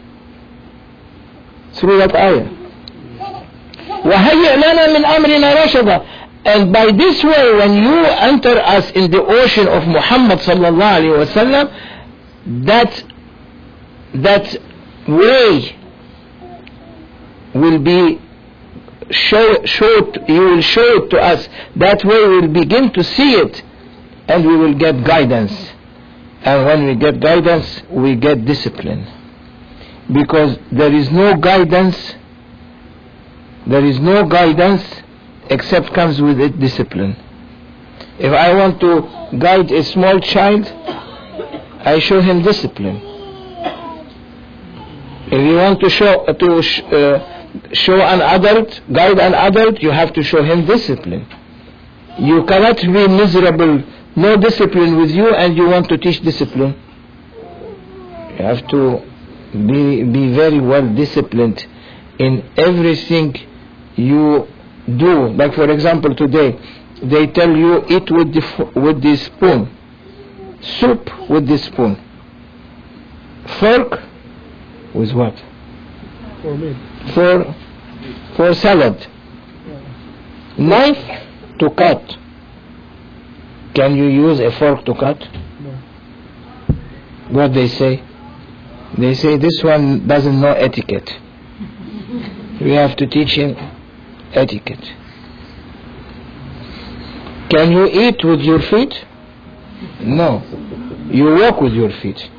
through 1.74 1.98
that 1.98 2.14
ayah 2.14 2.46
وهيئ 4.04 4.56
لنا 4.56 4.86
من 4.98 5.04
أمرنا 5.04 5.64
رشدا 5.64 6.00
and 6.46 6.72
by 6.72 6.92
this 6.92 7.24
way 7.24 7.54
when 7.54 7.72
you 7.82 8.04
enter 8.04 8.58
us 8.60 8.90
in 8.92 9.10
the 9.10 9.22
ocean 9.22 9.66
of 9.66 9.86
Muhammad 9.88 10.38
sallallahu 10.40 10.96
alaihi 11.00 11.16
wasallam 11.24 11.72
that 12.66 13.04
that 14.14 14.56
way 15.08 15.74
will 17.54 17.78
be 17.78 18.20
show, 19.10 19.64
showed, 19.64 20.24
you 20.28 20.40
will 20.40 20.60
show 20.60 21.02
it 21.02 21.10
to 21.10 21.18
us. 21.18 21.48
That 21.76 22.04
way 22.04 22.28
we 22.28 22.40
will 22.40 22.48
begin 22.48 22.92
to 22.92 23.04
see 23.04 23.34
it 23.34 23.62
and 24.28 24.46
we 24.46 24.56
will 24.56 24.74
get 24.74 25.04
guidance. 25.04 25.52
And 26.42 26.66
when 26.66 26.86
we 26.86 26.94
get 26.96 27.20
guidance, 27.20 27.82
we 27.90 28.16
get 28.16 28.44
discipline. 28.44 29.06
Because 30.11 30.57
there 30.71 30.91
is 30.93 31.11
no 31.11 31.37
guidance, 31.37 32.15
there 33.67 33.85
is 33.85 33.99
no 33.99 34.25
guidance 34.27 34.83
except 35.49 35.93
comes 35.93 36.21
with 36.21 36.39
it 36.39 36.59
discipline. 36.59 37.15
If 38.17 38.33
I 38.33 38.53
want 38.53 38.79
to 38.81 39.37
guide 39.37 39.71
a 39.71 39.83
small 39.83 40.19
child, 40.19 40.65
I 41.85 41.99
show 41.99 42.21
him 42.21 42.41
discipline. 42.41 43.01
If 45.31 45.41
you 45.47 45.55
want 45.57 45.79
to 45.81 45.89
show 45.89 46.25
to 46.25 46.61
sh- 46.63 46.81
uh, 46.81 47.73
show 47.73 48.01
an 48.01 48.21
adult, 48.21 48.81
guide 48.91 49.19
an 49.19 49.35
adult, 49.35 49.79
you 49.81 49.91
have 49.91 50.11
to 50.13 50.23
show 50.23 50.43
him 50.43 50.65
discipline. 50.65 51.27
You 52.17 52.45
cannot 52.45 52.81
be 52.81 53.07
miserable, 53.07 53.83
no 54.15 54.37
discipline 54.37 54.97
with 54.97 55.11
you, 55.11 55.33
and 55.33 55.55
you 55.55 55.67
want 55.67 55.87
to 55.89 55.97
teach 55.97 56.19
discipline. 56.21 56.75
You 58.37 58.45
have 58.45 58.67
to 58.69 59.08
be 59.51 60.03
be 60.03 60.33
very 60.33 60.59
well 60.59 60.87
disciplined 60.95 61.65
in 62.19 62.43
everything 62.57 63.35
you 63.95 64.47
do, 64.97 65.29
like 65.29 65.53
for 65.53 65.69
example 65.69 66.15
today, 66.15 66.57
they 67.01 67.27
tell 67.27 67.55
you 67.55 67.85
eat 67.87 68.11
with 68.11 68.33
the, 68.33 68.71
with 68.75 69.01
the 69.01 69.15
spoon, 69.15 69.69
soup 70.61 71.29
with 71.29 71.47
the 71.47 71.57
spoon, 71.57 71.97
fork 73.59 74.01
with 74.93 75.11
what? 75.13 75.35
For 76.41 76.57
me. 76.57 76.75
For, 77.13 77.55
for 78.35 78.53
salad, 78.53 79.07
knife 80.57 81.23
to 81.59 81.69
cut. 81.71 82.17
Can 83.75 83.95
you 83.95 84.05
use 84.05 84.39
a 84.39 84.51
fork 84.51 84.83
to 84.85 84.93
cut? 84.95 85.19
No. 85.61 85.71
What 87.29 87.53
they 87.53 87.67
say? 87.67 88.03
They 88.99 89.13
say 89.13 89.37
this 89.37 89.63
one 89.63 90.07
doesn't 90.07 90.41
know 90.41 90.51
etiquette. 90.51 91.09
We 92.59 92.71
have 92.71 92.95
to 92.97 93.07
teach 93.07 93.31
him 93.31 93.55
etiquette. 94.33 94.83
Can 97.49 97.71
you 97.71 97.85
eat 97.87 98.23
with 98.23 98.41
your 98.41 98.61
feet? 98.61 99.05
No. 100.01 100.43
You 101.09 101.35
walk 101.35 101.61
with 101.61 101.73
your 101.73 101.91
feet. 102.01 102.29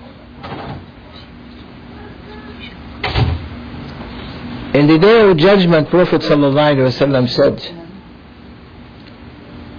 In 4.75 4.87
the 4.87 4.99
day 4.99 5.29
of 5.29 5.37
judgment, 5.37 5.89
Prophet 5.89 6.21
ﷺ 6.21 7.29
said, 7.31 7.77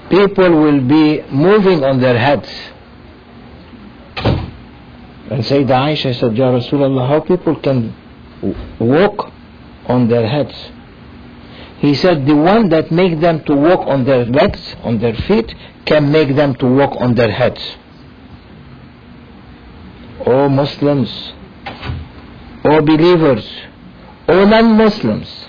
people 0.10 0.50
will 0.50 0.82
be 0.82 1.22
moving 1.32 1.84
on 1.84 2.02
their 2.02 2.17
heads. 2.17 2.50
And 5.32 5.44
Sayyidah 5.46 5.96
Aisha 5.96 6.13
said, 6.20 6.36
Ya 6.36 6.52
Rasulullah, 6.52 7.08
how 7.08 7.22
people 7.22 7.56
can 7.56 7.96
walk 8.82 9.32
on 9.86 10.10
their 10.10 10.28
heads? 10.28 10.54
He 11.80 11.96
said, 11.96 12.28
the 12.28 12.36
one 12.36 12.67
that 12.70 12.91
make 12.91 13.22
them 13.22 13.41
to 13.46 13.56
walk 13.56 13.88
on 13.88 14.04
their 14.04 14.26
legs, 14.26 14.76
on 14.84 15.00
their 15.00 15.15
feet, 15.15 15.56
can 15.86 16.12
make 16.12 16.36
them 16.36 16.54
to 16.56 16.67
walk 16.67 17.00
on 17.00 17.15
their 17.15 17.32
heads. 17.32 17.62
O 20.26 20.50
Muslims, 20.50 21.10
O 22.65 22.82
believers, 22.82 23.50
O 24.28 24.46
non-Muslims, 24.46 25.46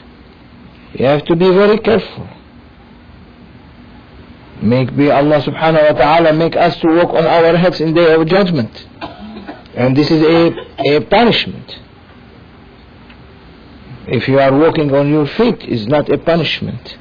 you 0.94 1.06
have 1.06 1.24
to 1.24 1.34
be 1.34 1.50
very 1.50 1.78
careful. 1.80 2.28
Make 4.62 4.96
be 4.96 5.10
Allah 5.10 5.42
subhanahu 5.42 5.92
wa 5.92 5.98
ta'ala 5.98 6.32
make 6.34 6.54
us 6.54 6.76
to 6.78 6.86
walk 6.86 7.10
on 7.10 7.26
our 7.26 7.56
heads 7.56 7.80
in 7.80 7.94
day 7.94 8.14
of 8.14 8.24
judgment. 8.28 8.70
And 9.75 9.95
this 9.95 10.09
is 10.09 10.21
a, 10.23 10.95
a 10.95 11.01
punishment. 11.01 11.79
If 14.07 14.27
you 14.27 14.39
are 14.39 14.57
walking 14.57 14.93
on 14.93 15.09
your 15.09 15.27
feet, 15.27 15.63
is 15.63 15.85
not 15.87 16.09
a 16.09 16.17
punishment. 16.17 16.97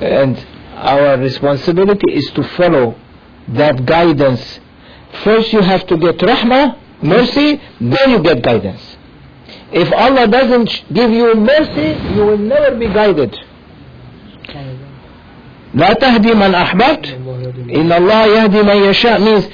And 0.00 0.44
our 0.74 1.16
responsibility 1.18 2.12
is 2.12 2.30
to 2.32 2.42
follow 2.56 2.96
that 3.48 3.86
guidance. 3.86 4.60
First 5.24 5.52
you 5.52 5.60
have 5.60 5.86
to 5.86 5.96
get 5.96 6.18
rahmah, 6.18 6.78
mercy, 7.02 7.60
then 7.80 8.10
you 8.10 8.22
get 8.22 8.42
guidance. 8.42 8.96
If 9.72 9.92
Allah 9.92 10.26
doesn't 10.28 10.84
give 10.92 11.10
you 11.10 11.34
mercy, 11.34 12.14
you 12.14 12.24
will 12.24 12.38
never 12.38 12.76
be 12.76 12.88
guided. 12.88 13.38
لا 15.74 15.92
تهدي 15.92 16.34
من 16.34 16.54
أحببت 16.54 17.06
إن 17.80 17.92
الله 17.92 18.26
يهدي 18.26 18.62
من 18.62 18.76
يشاء 18.76 19.18
means 19.20 19.44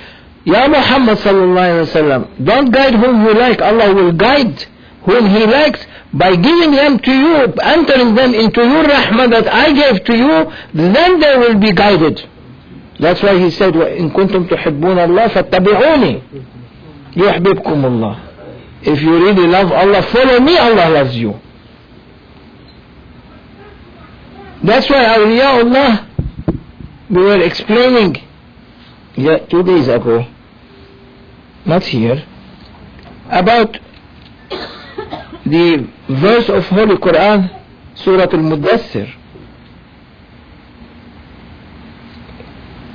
Ya 0.44 0.66
Muhammad 0.68 1.18
sallallahu 1.18 1.58
alayhi 1.58 1.84
wasallam 1.92 2.22
don't 2.42 2.70
guide 2.70 2.94
whom 2.94 3.20
you 3.26 3.34
like 3.34 3.60
Allah 3.60 3.92
will 3.92 4.12
guide 4.12 4.64
whom 5.04 5.26
he 5.28 5.44
likes 5.44 5.84
by 6.12 6.36
giving 6.36 6.72
them 6.72 6.98
to 7.00 7.12
you 7.12 7.34
entering 7.60 8.14
them 8.14 8.32
into 8.34 8.62
your 8.64 8.84
rahmah 8.84 9.28
that 9.30 9.46
I 9.52 9.72
gave 9.72 10.04
to 10.04 10.14
you 10.16 10.50
then 10.72 11.20
they 11.20 11.36
will 11.36 11.58
be 11.58 11.72
guided 11.72 12.24
that's 12.98 13.22
why 13.22 13.36
he 13.38 13.50
said 13.50 13.74
إن 13.74 14.10
كنتم 14.10 14.44
تحبون 14.48 14.98
الله 14.98 15.26
فاتبعوني 15.28 16.22
يحببكم 17.16 17.84
الله 17.84 18.16
if 18.84 19.02
you 19.02 19.12
really 19.26 19.46
love 19.46 19.70
Allah 19.72 20.02
follow 20.02 20.40
me 20.40 20.56
Allah 20.56 20.88
loves 20.88 21.16
you 21.16 21.34
that's 24.62 24.88
why 24.88 25.04
awliyaullah 25.04 26.04
we 27.09 27.21
were 27.23 27.41
explaining 27.41 28.15
yeah, 29.15 29.37
two 29.45 29.63
days 29.63 29.87
ago, 29.87 30.25
not 31.65 31.83
here, 31.83 32.23
about 33.29 33.77
the 35.45 35.87
verse 36.09 36.49
of 36.49 36.65
Holy 36.67 36.95
Quran, 36.97 37.49
Surah 37.95 38.23
Al-Muddassir. 38.31 39.13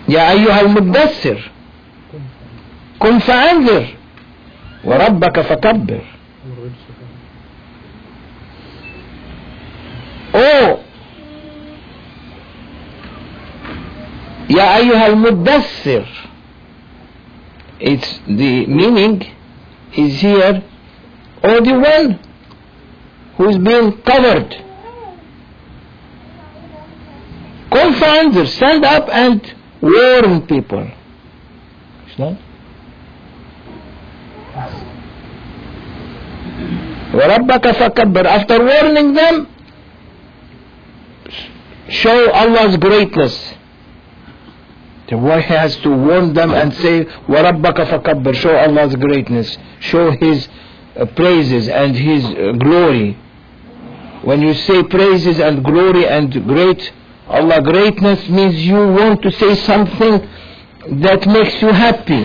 يا 0.08 0.30
أيها 0.30 0.60
المدثر 0.60 1.50
قم 3.00 3.18
فأنذر 3.18 3.86
وربك 4.84 5.40
فكبر 5.40 6.00
Oh 10.34 10.80
يا 14.49 14.77
أيها 14.77 15.07
المدثر 15.07 16.05
It's 17.79 18.19
the 18.27 18.65
meaning 18.67 19.23
is 19.97 20.21
here 20.21 20.63
or 21.43 21.61
the 21.61 21.73
one 21.73 22.19
who 23.37 23.49
is 23.49 23.57
being 23.57 24.01
covered 24.03 24.63
Come 27.73 27.93
founder, 27.95 28.45
stand 28.45 28.85
up 28.85 29.09
and 29.09 29.41
warn 29.81 30.45
people. 30.45 30.87
It's 32.07 32.19
not? 32.19 32.37
وربك 37.13 37.71
فكبر 37.71 38.25
After 38.27 38.63
warning 38.63 39.13
them, 39.13 39.47
show 41.89 42.31
Allah's 42.31 42.77
greatness. 42.77 43.53
The 45.09 45.17
boy 45.17 45.41
has 45.41 45.75
to 45.77 45.89
warn 45.89 46.33
them 46.33 46.53
and 46.53 46.73
say, 46.73 47.05
وَرَبَّكَ 47.27 47.75
فَكَبِّرْ 47.75 48.35
Show 48.35 48.55
Allah's 48.55 48.95
greatness. 48.95 49.57
Show 49.79 50.11
His 50.11 50.47
uh, 50.95 51.05
praises 51.07 51.67
and 51.67 51.95
His 51.95 52.23
uh, 52.25 52.53
glory. 52.53 53.17
When 54.23 54.41
you 54.41 54.53
say 54.53 54.83
praises 54.83 55.39
and 55.39 55.63
glory 55.63 56.07
and 56.07 56.31
great, 56.47 56.91
Allah 57.27 57.61
greatness 57.61 58.27
means 58.29 58.55
you 58.65 58.75
want 58.75 59.21
to 59.23 59.31
say 59.31 59.55
something 59.55 60.27
that 61.01 61.25
makes 61.27 61.61
you 61.61 61.69
happy. 61.69 62.23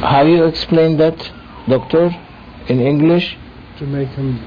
How 0.00 0.24
you 0.24 0.44
explain 0.44 0.96
that, 0.96 1.30
doctor, 1.68 2.10
in 2.68 2.80
English? 2.80 3.36
To 3.78 3.86
make 3.86 4.08
him, 4.08 4.40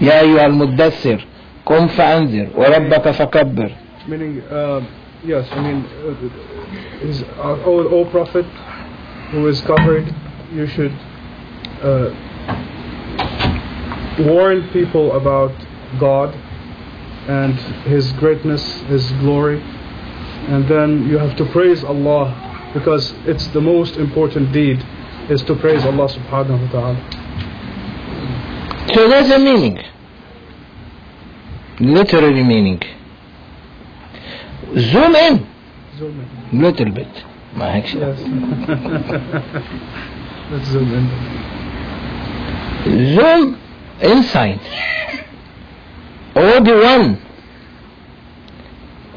يا 0.00 0.20
أيها 0.20 0.46
المدثر 0.46 1.24
قم 1.66 1.86
فأنذر 1.86 2.48
وربك 2.56 3.10
فكبر 3.10 3.70
meaning, 4.08 4.40
uh, 4.50 4.80
yes, 5.24 5.46
I 5.52 5.60
mean, 5.60 5.86
uh, 5.86 7.06
is 7.06 7.22
our 7.38 7.62
old, 7.64 7.92
old 7.92 8.10
prophet 8.10 8.44
who 9.30 9.46
is 9.46 9.60
covered, 9.62 10.12
you 10.52 10.66
should 10.66 10.92
uh, 11.82 12.10
warn 14.18 14.68
people 14.70 15.16
about 15.16 15.52
God 16.00 16.34
and 17.28 17.54
His 17.86 18.10
greatness, 18.12 18.62
His 18.82 19.10
glory, 19.12 19.62
and 20.48 20.68
then 20.68 21.08
you 21.08 21.18
have 21.18 21.36
to 21.36 21.44
praise 21.46 21.84
Allah 21.84 22.70
because 22.74 23.14
it's 23.26 23.46
the 23.48 23.60
most 23.60 23.96
important 23.96 24.52
deed 24.52 24.84
is 25.30 25.42
to 25.42 25.54
praise 25.54 25.84
Allah 25.84 26.08
subhanahu 26.08 26.66
wa 26.66 26.72
ta'ala. 26.72 26.98
So 28.94 29.08
that's 29.08 29.28
the 29.28 29.38
meaning. 29.38 29.78
Literary 31.80 32.42
meaning. 32.44 32.80
Zoom 34.76 35.14
in 35.16 35.46
Zoom 35.98 36.20
in. 36.52 36.60
little 36.62 36.90
bit. 36.90 37.24
ما 37.56 37.74
هيك 37.74 37.86
شيء. 37.86 38.00
Yes. 38.00 38.20
Let's 40.50 40.68
zoom 40.68 40.92
in. 40.94 41.08
Zoom 43.14 43.58
inside. 44.00 44.60
Or 46.34 46.60
the 46.60 46.74
one 46.82 47.18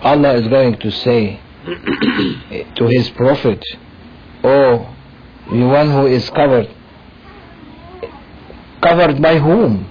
Allah 0.01 0.33
is 0.36 0.47
going 0.47 0.77
to 0.79 0.91
say 0.91 1.39
to 2.75 2.88
his 2.88 3.09
prophet, 3.11 3.63
Oh, 4.43 4.93
the 5.51 5.65
one 5.65 5.89
who 5.91 6.05
is 6.07 6.29
covered. 6.29 6.69
Covered 8.81 9.21
by 9.21 9.39
whom? 9.39 9.89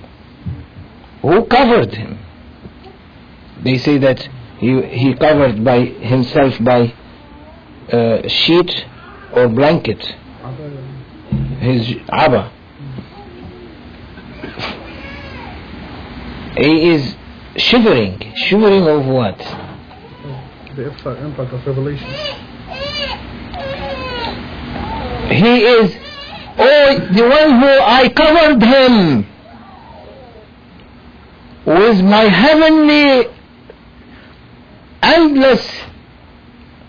Who 1.23 1.45
covered 1.47 1.93
him? 1.95 2.19
They 3.64 3.78
say 3.78 3.98
that 3.98 4.28
he, 4.60 4.82
he 4.82 5.14
covered 5.16 5.64
by 5.64 5.86
himself 5.86 6.56
by 6.64 6.94
uh, 7.92 8.28
sheet 8.28 8.86
or 9.34 9.48
blanket, 9.48 10.02
his 11.60 11.96
abba. 12.10 12.52
He 16.58 16.90
is 16.90 17.16
shivering. 17.58 18.34
Shivering 18.48 18.88
of 18.88 19.06
what? 19.06 19.38
The 20.76 20.88
impact, 20.88 21.22
impact 21.22 21.54
of 21.54 21.66
revelation. 21.68 22.08
He 25.32 25.64
is, 25.64 25.96
oh, 26.58 27.08
the 27.12 27.24
one 27.24 27.60
who 27.60 27.68
I 27.68 28.10
covered 28.16 28.64
him 28.64 29.26
with 31.66 32.02
my 32.04 32.24
heavenly 32.24 33.28
endless 35.30 35.66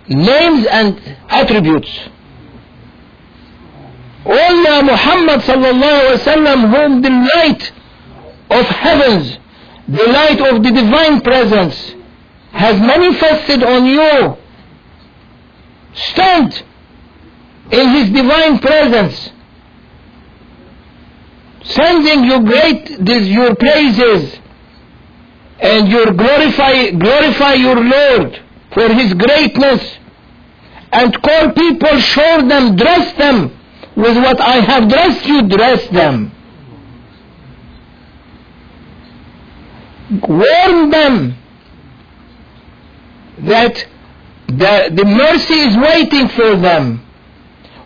names 0.08 0.66
and 0.66 0.98
attributes. 1.28 1.90
O 4.24 4.82
Muhammad 4.82 5.40
sallallahu 5.40 6.00
alaihi 6.00 6.18
wasallam, 6.18 6.58
whom 6.74 7.02
the 7.02 7.10
light 7.34 7.72
of 8.50 8.66
heavens, 8.66 9.38
the 9.88 10.06
light 10.06 10.40
of 10.40 10.62
the 10.62 10.70
divine 10.70 11.20
presence 11.20 11.94
has 12.52 12.78
manifested 12.80 13.62
on 13.62 13.86
you. 13.86 14.36
Stand 15.94 16.62
in 17.70 17.88
his 17.90 18.10
divine 18.10 18.58
presence, 18.58 19.30
sending 21.64 22.24
you 22.24 22.42
great 22.44 22.98
your 23.26 23.54
praises 23.54 24.38
and 25.60 25.88
your 25.88 26.12
glorify 26.12 26.90
glorify 26.90 27.54
your 27.54 27.76
Lord 27.76 28.42
for 28.72 28.88
his 28.88 29.12
greatness 29.14 29.98
and 30.92 31.22
call 31.22 31.52
people, 31.52 31.98
show 31.98 32.48
them, 32.48 32.76
dress 32.76 33.16
them 33.16 33.56
with 33.96 34.16
what 34.16 34.40
I 34.40 34.56
have 34.60 34.88
dressed 34.88 35.26
you, 35.26 35.48
dress 35.48 35.86
them. 35.88 36.32
Warn 40.28 40.90
them 40.90 41.36
that 43.38 43.86
the, 44.48 44.90
the 44.92 45.04
mercy 45.04 45.54
is 45.54 45.76
waiting 45.76 46.28
for 46.28 46.56
them. 46.56 47.06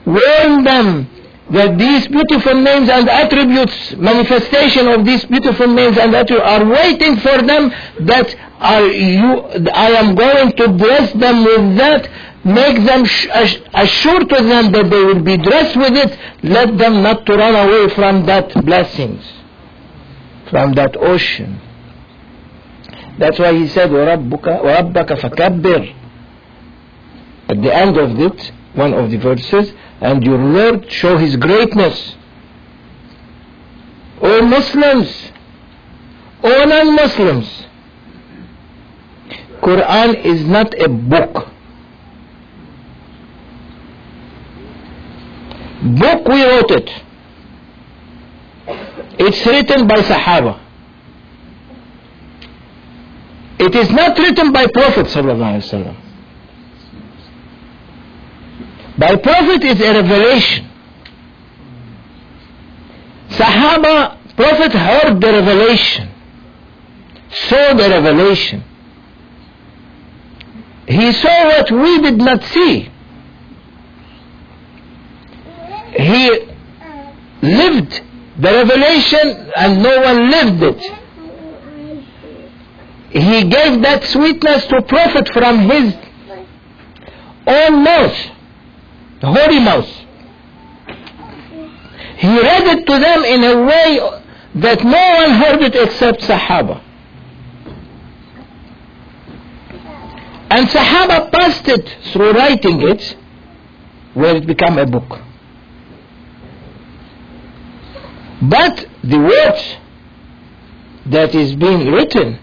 Warn 0.06 0.64
them 0.64 1.10
that 1.53 1.77
these 1.79 2.07
beautiful 2.07 2.53
names 2.61 2.89
and 2.89 3.09
attributes, 3.09 3.95
manifestation 3.97 4.87
of 4.87 5.03
these 5.03 5.25
beautiful 5.25 5.67
names 5.67 5.97
and 5.97 6.13
attributes 6.15 6.47
are 6.47 6.63
waiting 6.65 7.17
for 7.17 7.41
them 7.41 7.71
that 8.01 8.35
are 8.59 8.85
you, 8.85 9.41
I 9.73 9.89
am 9.91 10.13
going 10.15 10.51
to 10.57 10.67
bless 10.67 11.11
them 11.13 11.43
with 11.43 11.77
that, 11.77 12.09
make 12.45 12.85
them 12.85 13.03
sh- 13.05 13.27
ass- 13.29 13.57
assure 13.73 14.19
to 14.19 14.43
them 14.43 14.71
that 14.73 14.89
they 14.91 15.03
will 15.03 15.21
be 15.21 15.37
dressed 15.37 15.75
with 15.75 15.93
it, 15.93 16.19
let 16.43 16.77
them 16.77 17.01
not 17.01 17.25
to 17.25 17.33
run 17.35 17.55
away 17.55 17.89
from 17.95 18.27
that 18.27 18.53
blessings, 18.63 19.23
from 20.51 20.73
that 20.73 20.95
ocean. 20.97 21.59
That's 23.17 23.39
why 23.39 23.53
he 23.57 23.67
said, 23.69 23.89
وَرَبُّكَ, 23.89 24.61
وَرَبَّكَ 24.63 25.19
فَكَبِّرْ 25.19 25.95
At 27.49 27.61
the 27.61 27.75
end 27.75 27.97
of 27.97 28.19
it, 28.19 28.51
one 28.74 28.92
of 28.94 29.10
the 29.10 29.18
verses, 29.18 29.72
and 30.00 30.22
your 30.24 30.38
Lord 30.38 30.90
show 30.90 31.16
His 31.16 31.36
greatness. 31.36 32.16
O 34.20 34.42
Muslims, 34.42 35.32
O 36.42 36.64
non-Muslims, 36.64 37.66
Quran 39.60 40.24
is 40.24 40.44
not 40.44 40.78
a 40.80 40.88
book. 40.88 41.48
Book 45.82 46.28
we 46.28 46.44
wrote 46.44 46.70
it. 46.70 46.90
It's 49.18 49.46
written 49.46 49.86
by 49.86 49.96
Sahaba. 49.96 50.60
It 53.58 53.74
is 53.74 53.90
not 53.90 54.18
written 54.18 54.52
by 54.52 54.66
Prophet 54.66 55.06
sallallahu 55.06 55.60
alaihi 55.60 55.64
wasallam. 55.64 56.03
By 58.96 59.16
Prophet 59.16 59.64
is 59.64 59.80
a 59.80 59.92
revelation. 59.92 60.70
Sahaba, 63.30 64.18
Prophet 64.36 64.72
heard 64.72 65.20
the 65.20 65.32
revelation, 65.32 66.10
saw 67.30 67.74
the 67.74 67.88
revelation. 67.88 68.62
He 70.86 71.12
saw 71.12 71.44
what 71.46 71.70
we 71.70 72.02
did 72.02 72.18
not 72.18 72.44
see. 72.44 72.90
He 75.96 76.30
lived 77.42 78.02
the 78.38 78.50
revelation 78.50 79.50
and 79.56 79.82
no 79.82 80.00
one 80.00 80.30
lived 80.30 80.62
it. 80.62 80.82
He 83.10 83.44
gave 83.44 83.82
that 83.82 84.04
sweetness 84.04 84.66
to 84.66 84.82
Prophet 84.82 85.28
from 85.32 85.58
his 85.70 85.94
own 87.46 87.84
mouth 87.84 88.33
the 89.24 89.30
holy 89.32 89.60
mouth. 89.60 89.88
He 92.18 92.28
read 92.28 92.78
it 92.78 92.86
to 92.86 92.98
them 92.98 93.24
in 93.24 93.44
a 93.44 93.62
way 93.64 94.20
that 94.56 94.84
no 94.84 95.04
one 95.20 95.30
heard 95.30 95.62
it 95.62 95.74
except 95.74 96.20
Sahaba. 96.20 96.82
And 100.50 100.68
Sahaba 100.68 101.32
passed 101.32 101.66
it 101.68 101.88
through 102.12 102.32
writing 102.32 102.80
it, 102.82 103.16
where 104.12 104.36
it 104.36 104.46
became 104.46 104.78
a 104.78 104.86
book. 104.86 105.18
But 108.42 108.86
the 109.02 109.18
words 109.18 109.76
that 111.06 111.34
is 111.34 111.56
being 111.56 111.90
written 111.90 112.38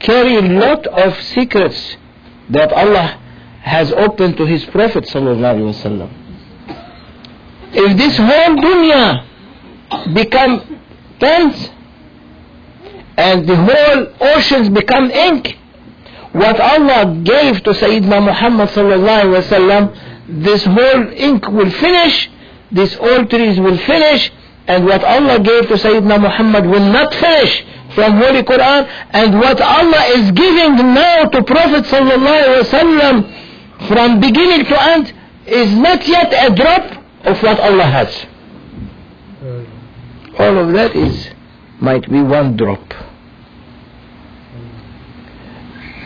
carry 0.00 0.36
a 0.36 0.42
lot 0.42 0.86
of 0.86 1.20
secrets 1.22 1.96
that 2.48 2.72
Allah 2.72 3.20
has 3.62 3.92
opened 3.92 4.36
to 4.38 4.46
His 4.46 4.64
Prophet 4.64 5.04
sallallahu 5.04 5.54
alaihi 5.54 5.72
wasallam 5.72 6.21
if 7.74 7.96
this 7.96 8.16
whole 8.16 8.56
dunya 8.56 9.24
become 10.14 10.60
pens 11.18 11.70
and 13.16 13.46
the 13.48 13.56
whole 13.56 14.06
oceans 14.20 14.68
become 14.70 15.10
ink, 15.10 15.56
what 16.32 16.60
Allah 16.60 17.20
gave 17.22 17.62
to 17.64 17.70
Sayyidina 17.70 18.24
Muhammad 18.24 18.68
sallallahu 18.70 19.98
this 20.28 20.64
whole 20.64 21.12
ink 21.12 21.48
will 21.48 21.70
finish, 21.70 22.30
these 22.70 22.96
old 22.96 23.28
trees 23.28 23.60
will 23.60 23.76
finish, 23.78 24.30
and 24.66 24.84
what 24.86 25.04
Allah 25.04 25.40
gave 25.40 25.68
to 25.68 25.74
Sayyidina 25.74 26.20
Muhammad 26.20 26.66
will 26.66 26.92
not 26.92 27.14
finish 27.14 27.64
from 27.94 28.16
Holy 28.16 28.42
Quran, 28.42 28.88
and 29.10 29.34
what 29.38 29.60
Allah 29.60 30.04
is 30.16 30.30
giving 30.32 30.76
now 30.94 31.24
to 31.24 31.42
Prophet 31.42 31.84
sallallahu 31.84 32.62
wasallam 32.62 33.88
from 33.88 34.20
beginning 34.20 34.64
to 34.64 34.82
end 34.82 35.12
is 35.46 35.74
not 35.74 36.06
yet 36.08 36.32
a 36.32 36.54
drop 36.54 37.01
of 37.24 37.42
what 37.42 37.60
Allah 37.60 37.84
has. 37.84 38.26
All 40.38 40.58
of 40.58 40.72
that 40.72 40.96
is 40.96 41.30
might 41.80 42.10
be 42.10 42.20
one 42.22 42.56
drop. 42.56 42.82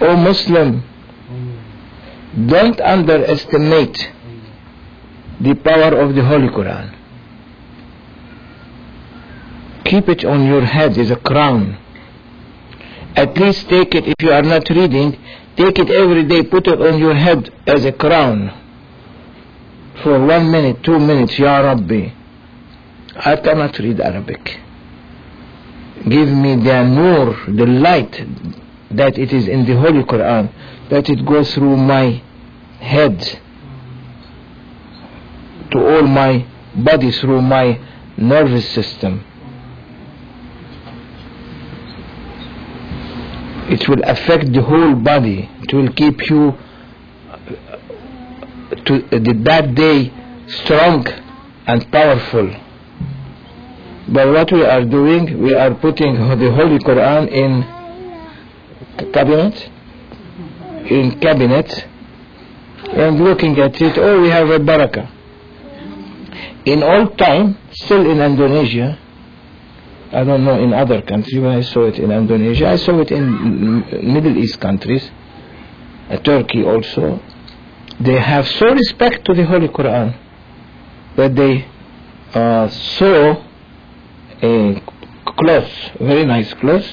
O 0.00 0.16
Muslim, 0.16 0.82
don't 2.46 2.80
underestimate 2.80 4.10
the 5.40 5.54
power 5.54 5.98
of 5.98 6.14
the 6.14 6.24
Holy 6.24 6.48
Quran. 6.48 6.94
Keep 9.84 10.08
it 10.08 10.24
on 10.24 10.46
your 10.46 10.64
head 10.64 10.98
as 10.98 11.10
a 11.10 11.16
crown. 11.16 11.78
At 13.14 13.36
least 13.38 13.68
take 13.68 13.94
it, 13.94 14.06
if 14.06 14.14
you 14.20 14.32
are 14.32 14.42
not 14.42 14.68
reading, 14.68 15.18
take 15.56 15.78
it 15.78 15.90
every 15.90 16.24
day, 16.24 16.42
put 16.42 16.66
it 16.66 16.80
on 16.80 16.98
your 16.98 17.14
head 17.14 17.50
as 17.66 17.84
a 17.84 17.92
crown 17.92 18.52
for 20.06 20.24
one 20.24 20.48
minute, 20.52 20.84
two 20.84 21.00
minutes, 21.00 21.36
Ya 21.36 21.58
Rabbi, 21.58 22.10
I 23.16 23.36
cannot 23.38 23.76
read 23.80 24.00
Arabic. 24.00 24.60
Give 26.08 26.28
me 26.28 26.54
the 26.54 26.84
nur, 26.84 27.34
the 27.48 27.66
light 27.66 28.12
that 28.92 29.18
it 29.18 29.32
is 29.32 29.48
in 29.48 29.66
the 29.66 29.74
Holy 29.74 30.04
Quran, 30.04 30.48
that 30.90 31.10
it 31.10 31.26
goes 31.26 31.52
through 31.54 31.76
my 31.76 32.22
head 32.78 33.18
to 35.72 35.78
all 35.80 36.02
my 36.02 36.46
body, 36.76 37.10
through 37.10 37.42
my 37.42 37.76
nervous 38.16 38.68
system. 38.68 39.24
It 43.68 43.88
will 43.88 44.04
affect 44.04 44.52
the 44.52 44.62
whole 44.62 44.94
body. 44.94 45.50
It 45.62 45.74
will 45.74 45.92
keep 45.92 46.30
you 46.30 46.56
to 48.86 49.02
the 49.10 49.34
that 49.44 49.74
day 49.74 50.12
strong 50.46 51.06
and 51.66 51.90
powerful. 51.90 52.48
But 54.08 54.28
what 54.28 54.52
we 54.52 54.64
are 54.64 54.84
doing, 54.84 55.42
we 55.42 55.54
are 55.54 55.74
putting 55.74 56.14
the 56.14 56.50
Holy 56.52 56.78
Quran 56.78 57.28
in 57.28 57.64
cabinet, 59.12 59.70
in 60.90 61.18
cabinet, 61.20 61.86
and 62.92 63.18
looking 63.22 63.58
at 63.58 63.80
it. 63.80 63.98
Oh, 63.98 64.22
we 64.22 64.28
have 64.28 64.48
a 64.48 64.58
barakah. 64.60 65.10
in 66.66 66.82
old 66.82 67.16
time, 67.16 67.56
still 67.72 68.10
in 68.10 68.20
Indonesia, 68.20 68.98
I 70.12 70.24
don't 70.24 70.44
know 70.44 70.58
in 70.58 70.74
other 70.74 71.00
countries, 71.02 71.38
when 71.40 71.52
I 71.52 71.62
saw 71.62 71.86
it 71.86 71.98
in 71.98 72.10
Indonesia, 72.10 72.68
I 72.68 72.76
saw 72.76 73.00
it 73.00 73.10
in 73.10 74.12
Middle 74.12 74.36
East 74.36 74.60
countries, 74.60 75.08
uh, 76.10 76.16
Turkey 76.18 76.64
also, 76.64 77.20
they 78.00 78.18
have 78.18 78.46
so 78.46 78.66
respect 78.72 79.24
to 79.24 79.34
the 79.34 79.44
Holy 79.44 79.68
Quran 79.68 80.16
that 81.16 81.34
they 81.34 81.66
uh, 82.34 82.68
sew 82.68 83.42
a 84.42 84.82
cloth, 85.24 85.70
very 86.00 86.26
nice 86.26 86.52
cloth, 86.54 86.84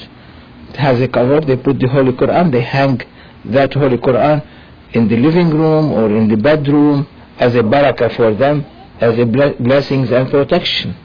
it 0.70 0.76
has 0.76 1.00
a 1.00 1.08
cover, 1.08 1.40
they 1.40 1.56
put 1.56 1.78
the 1.78 1.88
Holy 1.88 2.12
Quran, 2.12 2.50
they 2.50 2.62
hang 2.62 3.00
that 3.44 3.72
Holy 3.74 3.98
Quran 3.98 4.46
in 4.92 5.08
the 5.08 5.16
living 5.16 5.50
room 5.50 5.92
or 5.92 6.10
in 6.16 6.28
the 6.28 6.36
bedroom 6.36 7.06
as 7.38 7.54
a 7.54 7.62
barakah 7.62 8.14
for 8.16 8.34
them, 8.34 8.64
as 9.00 9.18
a 9.18 9.24
ble- 9.26 9.56
blessings 9.60 10.10
and 10.10 10.30
protection. 10.30 10.96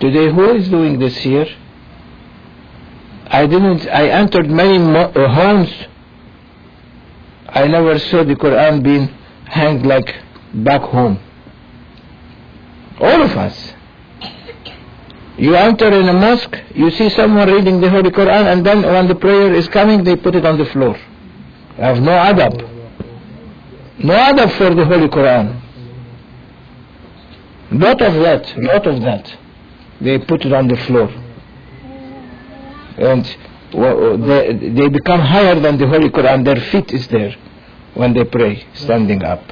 Today, 0.00 0.32
who 0.32 0.54
is 0.56 0.68
doing 0.68 0.98
this 0.98 1.16
here? 1.18 1.46
I 3.28 3.46
didn't, 3.46 3.88
I 3.88 4.08
entered 4.08 4.50
many 4.50 4.78
mo- 4.78 5.12
uh, 5.14 5.28
homes. 5.28 5.70
I 7.54 7.66
never 7.66 7.98
saw 7.98 8.24
the 8.24 8.34
Quran 8.34 8.82
being 8.82 9.08
hanged 9.44 9.84
like 9.84 10.14
back 10.54 10.80
home. 10.80 11.18
All 13.00 13.22
of 13.22 13.36
us. 13.36 13.74
You 15.36 15.54
enter 15.54 15.88
in 15.88 16.08
a 16.08 16.12
mosque, 16.12 16.56
you 16.74 16.90
see 16.90 17.08
someone 17.10 17.50
reading 17.50 17.80
the 17.80 17.90
Holy 17.90 18.10
Quran, 18.10 18.52
and 18.52 18.64
then 18.64 18.82
when 18.82 19.08
the 19.08 19.14
prayer 19.14 19.52
is 19.52 19.66
coming, 19.68 20.04
they 20.04 20.16
put 20.16 20.34
it 20.34 20.44
on 20.44 20.58
the 20.58 20.66
floor. 20.66 20.96
I 21.78 21.86
have 21.86 22.00
no 22.00 22.12
adab. 22.12 22.54
No 23.98 24.14
adab 24.14 24.52
for 24.58 24.74
the 24.74 24.84
Holy 24.84 25.08
Quran. 25.08 25.60
Lot 27.72 28.02
of 28.02 28.14
that, 28.14 28.54
lot 28.58 28.86
of 28.86 29.00
that. 29.02 29.36
They 30.00 30.18
put 30.18 30.44
it 30.44 30.52
on 30.52 30.68
the 30.68 30.76
floor. 30.76 31.08
And 32.98 33.36
Uh, 33.74 34.16
they, 34.16 34.52
they 34.52 34.88
become 34.88 35.20
higher 35.20 35.58
than 35.58 35.78
the 35.78 35.86
Holy 35.86 36.10
Quran. 36.10 36.44
Their 36.44 36.60
feet 36.70 36.92
is 36.92 37.06
there 37.08 37.34
when 37.94 38.14
they 38.14 38.24
pray, 38.24 38.66
standing 38.74 39.22
up. 39.24 39.42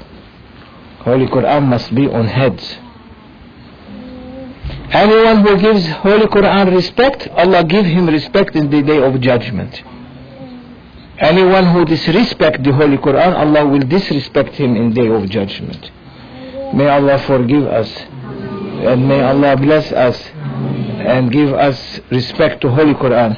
Holy 1.00 1.26
Quran 1.26 1.66
must 1.66 1.94
be 1.94 2.06
on 2.06 2.26
heads. 2.26 2.76
Anyone 4.92 5.44
who 5.44 5.56
gives 5.58 5.86
Holy 5.86 6.26
Quran 6.26 6.74
respect, 6.74 7.28
Allah 7.28 7.64
give 7.64 7.86
him 7.86 8.06
respect 8.06 8.56
in 8.56 8.70
the 8.70 8.82
day 8.82 9.02
of 9.02 9.20
judgment. 9.20 9.82
Anyone 11.18 11.66
who 11.66 11.84
disrespect 11.84 12.62
the 12.64 12.72
Holy 12.72 12.96
Quran, 12.96 13.34
Allah 13.36 13.66
will 13.66 13.86
disrespect 13.86 14.54
him 14.54 14.74
in 14.76 14.92
day 14.92 15.06
of 15.08 15.28
judgment. 15.28 15.90
May 16.74 16.88
Allah 16.88 17.18
forgive 17.18 17.66
us 17.66 17.90
and 18.80 19.08
may 19.08 19.20
Allah 19.20 19.56
bless 19.56 19.92
us 19.92 20.16
and 21.00 21.30
give 21.30 21.52
us 21.52 22.00
respect 22.10 22.60
to 22.62 22.70
Holy 22.70 22.94
Quran 22.94 23.36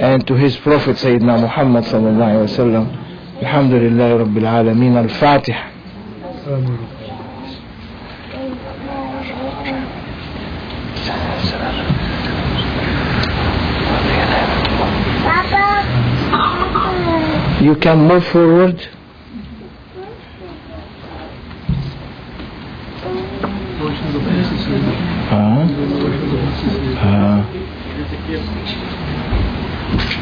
and 0.00 0.26
to 0.26 0.34
His 0.34 0.56
Prophet 0.58 0.96
Sayyidina 0.96 1.40
Muhammad 1.40 1.84
sallallahu 1.84 2.46
alaihi 2.46 2.50
wasallam. 2.50 3.42
Alhamdulillah 3.42 4.24
Rabbil 4.24 4.46
Alameen. 4.48 4.96
Al-Fatiha. 4.96 5.72
You 17.62 17.74
can 17.76 18.06
move 18.06 18.24
forward. 18.28 18.95
Uh, 23.96 24.04
uh, 27.00 27.42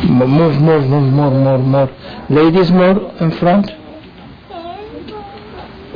mo- 0.06 0.26
move, 0.26 0.60
move, 0.60 0.88
move, 0.88 1.12
more, 1.12 1.30
more, 1.30 1.58
more. 1.58 1.90
Ladies, 2.30 2.70
more 2.70 3.12
in 3.20 3.32
front. 3.32 3.68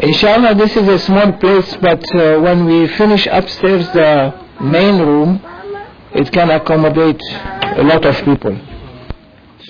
Inshallah, 0.00 0.54
this 0.56 0.76
is 0.76 0.88
a 0.88 0.98
small 0.98 1.32
place, 1.34 1.76
but 1.80 2.02
uh, 2.16 2.40
when 2.40 2.64
we 2.64 2.88
finish 2.96 3.26
upstairs 3.30 3.86
the 3.92 4.34
main 4.60 4.98
room, 5.00 5.40
it 6.14 6.32
can 6.32 6.50
accommodate 6.50 7.22
a 7.76 7.84
lot 7.84 8.04
of 8.04 8.16
people. 8.24 8.58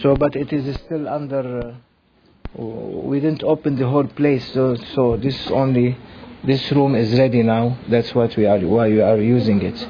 So, 0.01 0.17
but 0.17 0.35
it 0.35 0.51
is 0.53 0.75
still 0.77 1.09
under. 1.09 1.77
Uh, 2.59 2.63
we 2.63 3.21
didn't 3.21 3.43
open 3.43 3.77
the 3.77 3.87
whole 3.87 4.07
place, 4.07 4.51
so 4.55 4.77
so 4.95 5.17
this 5.19 5.51
only 5.51 5.97
this 6.48 6.72
room 6.72 6.96
is 6.96 7.18
ready 7.18 7.44
now. 7.44 7.78
That's 7.90 8.14
what 8.14 8.36
we 8.36 8.46
are 8.46 8.60
why 8.60 8.90
we 8.90 9.02
are 9.02 9.18
using 9.18 9.62
it. 9.62 9.88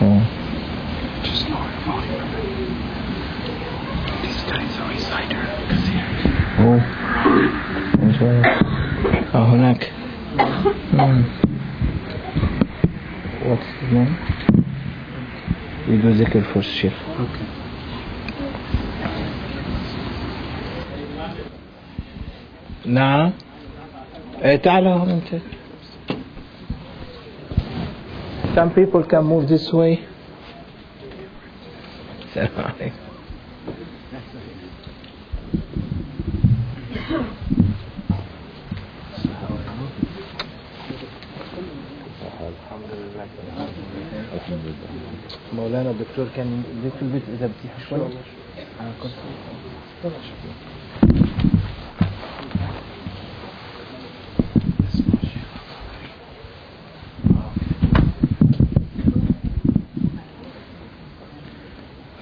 Oh. 0.00 0.20
Just 1.22 1.48
lower 1.48 1.70
the 1.70 1.80
volume. 1.86 2.28
These 4.22 4.42
guys 4.42 4.78
are 4.78 4.88
reciter. 4.88 5.42
Because 5.62 5.86
here. 5.88 6.08
Oh. 6.58 7.04
اه 9.34 9.44
هناك 9.52 9.97
مم. 10.92 11.24
What's 13.44 13.68
the 13.80 13.94
name? 13.94 14.16
We 15.88 15.96
do 16.02 16.08
ذكر 16.24 16.42
for 16.52 16.58
الشيخ 16.58 16.92
Okay. 17.18 17.46
نعم 22.86 23.32
إيه 24.44 24.56
تعال 24.56 24.86
هون 24.86 25.08
انت 25.10 25.40
Some 28.56 28.70
people 28.70 29.02
can 29.02 29.24
move 29.24 29.48
this 29.48 29.72
way 29.72 29.98
مولانا 45.53 45.91
الدكتور 45.91 46.27
كان 46.35 46.63
ليك 46.83 46.93
في 46.93 47.01
البيت 47.01 47.23
اذا 47.37 47.47
بتيح 47.47 47.89
شوي 47.89 47.99
على 47.99 48.89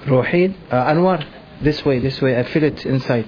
روحيد 0.08 0.52
uh, 0.70 0.74
Anwar 0.74 1.24
this 1.62 1.84
way 1.84 1.98
this 1.98 2.20
way 2.22 2.38
I 2.38 2.42
feel 2.42 2.64
it 2.64 2.86
inside. 2.86 3.26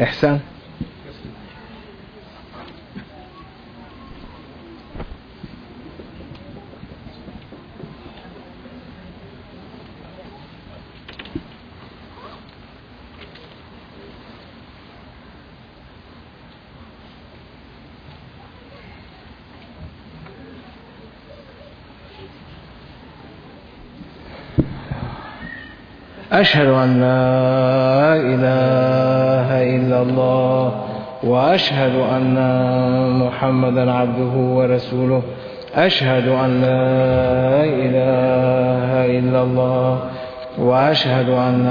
إحسان. 0.00 0.40
أشهد 26.40 26.68
أن 26.68 27.00
لا 27.00 28.14
إله 28.32 29.48
إلا 29.76 30.02
الله 30.02 30.72
وأشهد 31.24 31.94
أن 32.16 32.36
محمدا 33.22 33.92
عبده 33.92 34.34
ورسوله 34.36 35.22
أشهد 35.76 36.28
أن 36.28 36.50
لا 36.60 37.64
إله 37.84 39.18
إلا 39.18 39.42
الله 39.42 39.98
وأشهد 40.58 41.28
أن 41.28 41.66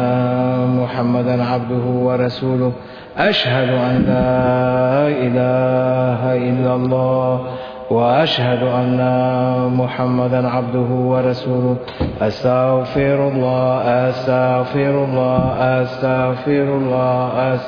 محمدا 0.82 1.44
عبده 1.44 1.86
ورسوله 2.08 2.72
أشهد 3.18 3.70
أن 3.70 3.96
لا 4.08 5.08
إله 5.26 6.22
إلا 6.50 6.76
الله 6.76 7.42
وأشهد 7.90 8.64
أن 8.64 9.00
محمدا 9.78 10.48
عبده 10.48 10.90
ورسوله. 11.12 11.76
أستغفر 12.22 13.28
الله 13.28 13.82
أستغفر 14.10 15.06
الله 15.06 15.40
أستغفر 15.82 16.68
الله 16.78 17.20
أستغفر 17.54 17.60